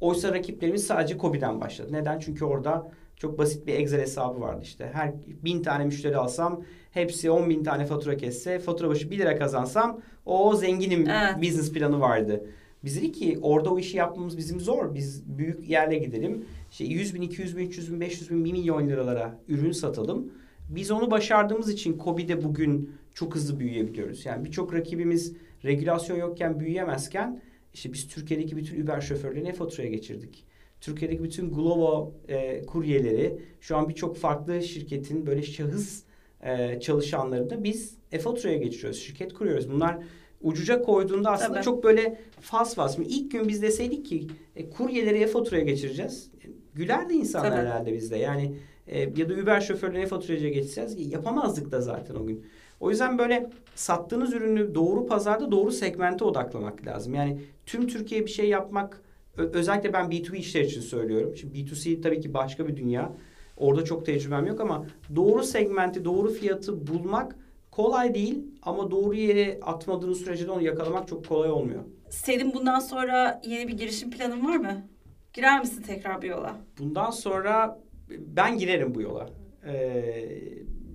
[0.00, 1.92] Oysa rakiplerimiz sadece Kobi'den başladı.
[1.92, 2.18] Neden?
[2.18, 4.90] Çünkü orada çok basit bir Excel hesabı vardı işte.
[4.92, 9.38] Her bin tane müşteri alsam hepsi 10 bin tane fatura kesse fatura başı 1 lira
[9.38, 11.42] kazansam o zenginim Evet.
[11.42, 12.44] business planı vardı.
[12.88, 14.94] Biz dedik ki orada o işi yapmamız bizim zor.
[14.94, 16.44] Biz büyük yerle gidelim.
[16.70, 20.32] İşte 100 bin, 200 bin, 300 bin, 500 bin, 1 milyon liralara ürün satalım.
[20.68, 24.26] Biz onu başardığımız için Kobi'de bugün çok hızlı büyüyebiliyoruz.
[24.26, 27.40] Yani birçok rakibimiz regülasyon yokken büyüyemezken
[27.74, 30.44] işte biz Türkiye'deki bütün Uber şoförlerini e-faturaya geçirdik.
[30.80, 36.02] Türkiye'deki bütün Glovo e, kuryeleri şu an birçok farklı şirketin böyle şahıs
[36.42, 39.00] e, çalışanlarını biz e-faturaya geçiriyoruz.
[39.00, 39.70] Şirket kuruyoruz.
[39.70, 39.98] Bunlar
[40.42, 41.64] ucuca koyduğunda aslında Tabii.
[41.64, 42.94] çok böyle fas fas.
[42.96, 44.26] Şimdi ilk gün biz deseydik ki
[44.56, 46.30] e, kuryeleri e-faturaya geçireceğiz.
[46.44, 47.60] e, Gülerdi insanlar Tabii.
[47.60, 48.16] herhalde bizde.
[48.16, 48.54] Yani
[48.86, 51.12] e, ya da Uber şoförlerine e-faturaya geçeceğiz.
[51.12, 52.44] Yapamazdık da zaten o gün.
[52.80, 57.14] O yüzden böyle sattığınız ürünü doğru pazarda doğru segmente odaklamak lazım.
[57.14, 59.02] Yani tüm Türkiye bir şey yapmak
[59.36, 61.36] özellikle ben B2B işler için söylüyorum.
[61.36, 63.12] Şimdi B2C tabii ki başka bir dünya.
[63.56, 64.86] Orada çok tecrübem yok ama
[65.16, 67.36] doğru segmenti, doğru fiyatı bulmak
[67.78, 71.84] kolay değil ama doğru yere atmadığınız sürece de onu yakalamak çok kolay olmuyor.
[72.10, 74.88] Senin bundan sonra yeni bir girişim planın var mı?
[75.32, 76.56] Girer misin tekrar bir yola?
[76.78, 79.30] Bundan sonra ben girerim bu yola.
[79.66, 80.28] Ee,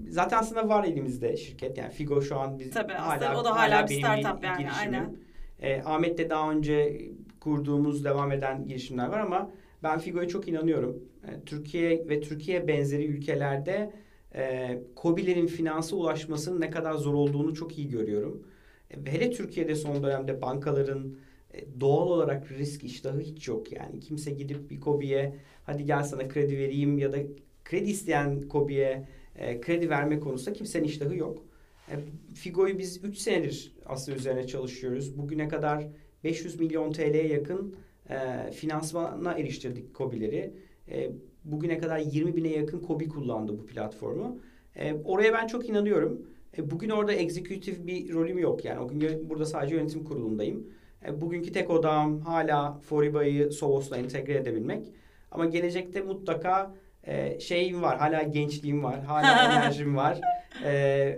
[0.10, 1.78] zaten aslında var elimizde şirket.
[1.78, 4.58] Yani Figo şu an biz Tabii, aslında o da hala bir benim startup bir yani,
[4.58, 4.94] girişimim.
[4.94, 5.16] aynen.
[5.62, 7.02] Ee, Ahmet'le daha önce
[7.40, 9.50] kurduğumuz, devam eden girişimler var ama
[9.84, 11.04] ben Figo'ya çok inanıyorum.
[11.28, 13.94] Ee, Türkiye ve Türkiye benzeri ülkelerde
[14.36, 18.48] e, KOBİ'lerin finansa ulaşmasının ne kadar zor olduğunu çok iyi görüyorum.
[18.92, 21.16] E, hele Türkiye'de son dönemde bankaların
[21.54, 24.00] e, doğal olarak risk iştahı hiç yok yani.
[24.00, 27.18] Kimse gidip bir KOBİ'ye hadi gel sana kredi vereyim ya da
[27.66, 31.46] kredi isteyen KOBİ'ye e, kredi verme konusunda kimsenin iştahı yok.
[31.92, 31.94] E,
[32.34, 35.18] Figo'yu biz 3 senedir aslında üzerine çalışıyoruz.
[35.18, 35.88] Bugüne kadar
[36.24, 37.76] 500 milyon TL'ye yakın
[38.10, 40.54] e, finansmana eriştirdik KOBİ'leri.
[40.92, 41.12] E,
[41.46, 44.40] bugüne kadar 20 bine yakın KOBİ kullandı bu platformu.
[44.76, 46.22] E, oraya ben çok inanıyorum.
[46.58, 48.66] E, bugün orada executive bir rolüm yok.
[48.66, 50.68] Yani o gün burada sadece yönetim kurulundayım.
[51.08, 54.94] E, bugünkü tek odam hala Foriba'yı Sovos'la entegre edebilmek.
[55.32, 57.98] Ama gelecekte mutlaka e, şeyim var.
[57.98, 59.04] Hala gençliğim var.
[59.04, 60.22] Hala enerjim var.
[60.66, 60.72] E,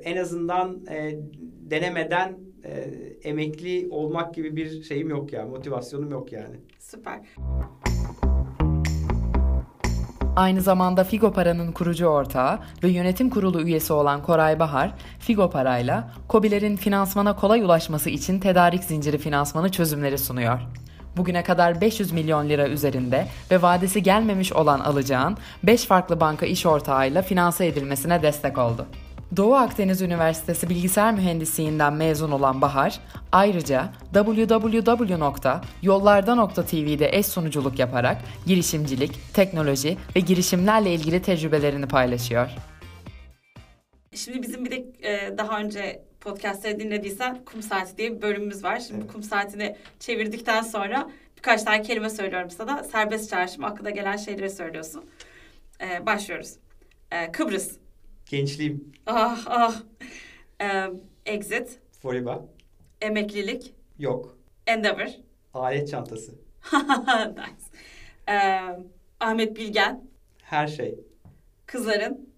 [0.03, 1.19] en azından e,
[1.61, 2.71] denemeden e,
[3.23, 5.49] emekli olmak gibi bir şeyim yok yani.
[5.49, 6.55] Motivasyonum yok yani.
[6.79, 7.19] Süper.
[10.35, 16.11] Aynı zamanda Figo Para'nın kurucu ortağı ve yönetim kurulu üyesi olan Koray Bahar, Figo Para'yla
[16.27, 20.59] KOBİ'lerin finansmana kolay ulaşması için tedarik zinciri finansmanı çözümleri sunuyor.
[21.17, 26.65] bugüne kadar 500 milyon lira üzerinde ve vadesi gelmemiş olan alacağın 5 farklı banka iş
[26.65, 28.85] ortağıyla finanse edilmesine destek oldu.
[29.37, 32.99] Doğu Akdeniz Üniversitesi Bilgisayar Mühendisliğinden mezun olan Bahar,
[33.31, 42.49] ayrıca www.yollarda.tv'de eş sunuculuk yaparak girişimcilik, teknoloji ve girişimlerle ilgili tecrübelerini paylaşıyor.
[44.15, 48.79] Şimdi bizim bir de e, daha önce podcastları dinlediysen kum saati diye bir bölümümüz var.
[48.79, 49.13] Şimdi Evet.
[49.13, 52.83] kum saatini çevirdikten sonra birkaç tane kelime söylüyorum sana.
[52.83, 55.05] Serbest çağrışım aklına gelen şeyleri söylüyorsun.
[55.81, 56.53] E, başlıyoruz.
[57.11, 57.71] E, Kıbrıs.
[58.25, 58.91] Gençliğim.
[59.05, 59.81] Ah ah.
[60.61, 60.89] E,
[61.25, 61.79] exit.
[62.01, 62.45] Foriba.
[63.01, 63.75] Emeklilik.
[63.99, 64.37] Yok.
[64.67, 65.07] Endeavor.
[65.53, 66.31] Alet çantası.
[67.29, 67.65] nice.
[68.29, 68.59] E,
[69.19, 70.07] Ahmet Bilgen.
[70.41, 70.99] Her şey.
[71.65, 72.29] Kızların.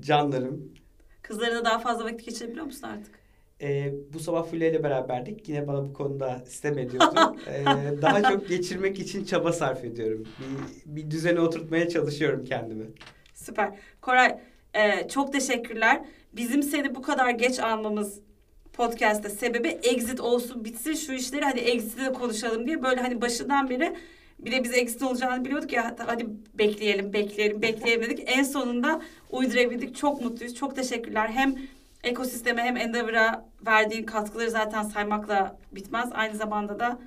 [0.00, 0.74] Canlarım.
[1.22, 3.14] Kızlarına daha fazla vakit geçirebiliyor musun artık?
[3.60, 5.48] Ee, bu sabah Fulya ile beraberdik.
[5.48, 7.36] Yine bana bu konuda sistem ediyordu.
[7.48, 7.64] Ee,
[8.02, 10.24] daha çok geçirmek için çaba sarf ediyorum.
[10.86, 12.86] Bir, bir düzene oturtmaya çalışıyorum kendimi.
[13.34, 13.78] Süper.
[14.00, 14.40] Koray
[14.74, 16.00] e, çok teşekkürler.
[16.32, 18.20] Bizim seni bu kadar geç almamız
[18.72, 23.96] podcast'te sebebi exit olsun bitsin şu işleri hani exit'i konuşalım diye böyle hani başından beri
[24.38, 28.22] bir de biz exit olacağını biliyorduk ya hadi bekleyelim bekleyelim bekleyelim dedik.
[28.26, 29.96] En sonunda uydurabildik.
[29.96, 30.54] Çok mutluyuz.
[30.54, 31.28] Çok teşekkürler.
[31.28, 31.54] Hem
[32.04, 36.08] ekosisteme hem Endeavor'a verdiğin katkıları zaten saymakla bitmez.
[36.12, 36.98] Aynı zamanda da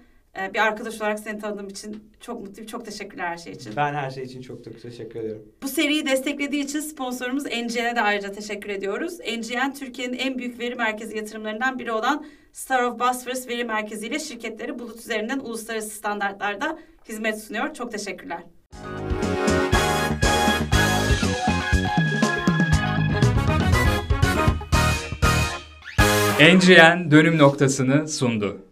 [0.54, 2.68] bir arkadaş olarak seni tanıdığım için çok mutluyum.
[2.68, 3.74] Çok teşekkürler her şey için.
[3.76, 5.44] Ben her şey için çok çok teşekkür ediyorum.
[5.64, 9.20] Bu seriyi desteklediği için sponsorumuz NGN'e de ayrıca teşekkür ediyoruz.
[9.20, 14.80] NGN Türkiye'nin en büyük veri merkezi yatırımlarından biri olan Star of Bosphorus veri merkeziyle şirketleri
[14.80, 16.80] bulut üzerinden uluslararası standartlarda
[17.10, 17.74] hizmet sunuyor.
[17.74, 18.44] Çok teşekkürler.
[26.40, 28.67] NGN dönüm noktasını sundu.